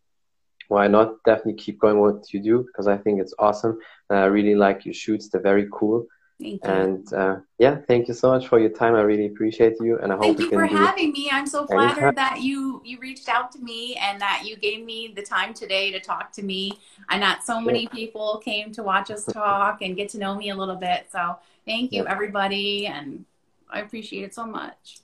why 0.68 0.88
not 0.88 1.16
definitely 1.26 1.56
keep 1.56 1.80
going 1.80 2.00
what 2.00 2.32
you 2.34 2.40
do? 2.42 2.64
Because 2.68 2.88
I 2.88 2.98
think 2.98 3.20
it's 3.22 3.34
awesome. 3.40 3.80
And 4.10 4.20
I 4.20 4.26
really 4.26 4.56
like 4.56 4.86
your 4.86 4.94
shoots. 4.94 5.30
They're 5.30 5.42
very 5.42 5.68
cool. 5.72 6.06
Thank 6.40 6.64
you. 6.64 6.70
And 6.70 7.14
uh, 7.14 7.38
yeah, 7.58 7.78
thank 7.88 8.08
you 8.08 8.14
so 8.14 8.30
much 8.30 8.48
for 8.48 8.60
your 8.60 8.70
time. 8.70 8.94
I 8.96 9.02
really 9.02 9.26
appreciate 9.26 9.76
you. 9.80 9.98
And 10.00 10.12
I 10.14 10.16
hope 10.16 10.26
Thank 10.26 10.38
we 10.38 10.44
you 10.46 10.50
can 10.52 10.60
for 10.60 10.66
having 10.68 11.12
me. 11.12 11.30
I'm 11.32 11.48
so 11.48 11.66
Anytime. 11.66 11.96
flattered 11.96 12.16
that 12.16 12.42
you 12.42 12.82
you 12.86 13.00
reached 13.00 13.28
out 13.28 13.52
to 13.54 13.60
me 13.60 13.96
and 13.96 14.22
that 14.22 14.44
you 14.46 14.56
gave 14.56 14.86
me 14.86 15.14
the 15.16 15.24
time 15.24 15.54
today 15.54 15.92
to 15.92 16.00
talk 16.00 16.32
to 16.34 16.44
me 16.44 16.78
and 17.10 17.22
that 17.24 17.44
so 17.44 17.60
many 17.60 17.88
people 17.88 18.38
came 18.44 18.72
to 18.74 18.84
watch 18.84 19.10
us 19.10 19.26
talk 19.26 19.82
and 19.82 19.96
get 19.96 20.10
to 20.10 20.20
know 20.20 20.36
me 20.36 20.50
a 20.52 20.56
little 20.56 20.76
bit. 20.76 21.08
So 21.12 21.38
thank 21.66 21.92
you 21.92 22.04
Yeah. 22.04 22.12
everybody 22.12 22.86
and 22.88 23.26
I 23.70 23.82
appreciate 23.82 24.24
it 24.24 24.34
so 24.36 24.46
much. 24.46 25.00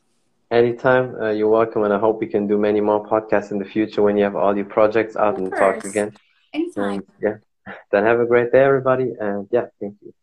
anytime. 0.52 1.16
Uh, 1.20 1.32
you're 1.32 1.50
welcome. 1.50 1.84
And 1.84 1.92
I 1.94 1.98
hope 1.98 2.20
we 2.20 2.28
can 2.28 2.46
do 2.48 2.58
many 2.60 2.80
more 2.80 3.04
podcasts 3.04 3.50
in 3.52 3.58
the 3.58 3.66
future 3.66 4.04
when 4.04 4.18
you 4.18 4.24
have 4.24 4.36
all 4.36 4.56
your 4.56 4.66
projects 4.78 5.16
out 5.16 5.38
and 5.40 5.50
talk 5.52 5.84
again. 5.84 6.12
Anytime. 6.54 7.02
And 7.02 7.04
yeah, 7.26 7.74
then 7.92 8.04
have 8.06 8.20
a 8.20 8.28
great 8.28 8.52
day, 8.52 8.64
everybody. 8.64 9.16
And 9.20 9.48
yeah, 9.52 9.66
thank 9.80 9.96
you. 10.04 10.14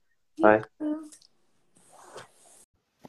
Bye. 0.41 0.63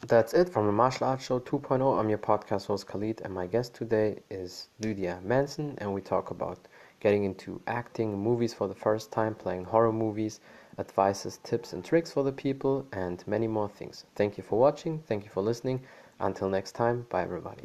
That's 0.07 0.33
it 0.33 0.49
from 0.49 0.65
the 0.65 0.71
Martial 0.71 1.07
Arts 1.07 1.25
Show 1.25 1.39
2.0. 1.39 1.99
I'm 1.99 2.09
your 2.09 2.17
podcast 2.17 2.65
host 2.65 2.87
Khalid, 2.87 3.21
and 3.21 3.33
my 3.33 3.45
guest 3.45 3.75
today 3.75 4.19
is 4.29 4.67
Lydia 4.79 5.19
Manson, 5.23 5.75
and 5.77 5.93
we 5.93 6.01
talk 6.01 6.31
about 6.31 6.67
getting 6.99 7.23
into 7.23 7.61
acting, 7.67 8.17
movies 8.17 8.53
for 8.53 8.67
the 8.67 8.75
first 8.75 9.11
time, 9.11 9.35
playing 9.35 9.65
horror 9.65 9.93
movies, 9.93 10.39
advices, 10.79 11.39
tips, 11.43 11.73
and 11.73 11.85
tricks 11.85 12.11
for 12.11 12.23
the 12.23 12.31
people, 12.31 12.85
and 12.91 13.23
many 13.27 13.47
more 13.47 13.69
things. 13.69 14.05
Thank 14.15 14.37
you 14.37 14.43
for 14.43 14.59
watching. 14.59 14.99
Thank 15.07 15.23
you 15.23 15.29
for 15.29 15.41
listening. 15.41 15.81
Until 16.19 16.49
next 16.49 16.73
time, 16.73 17.05
bye, 17.09 17.23
everybody. 17.23 17.63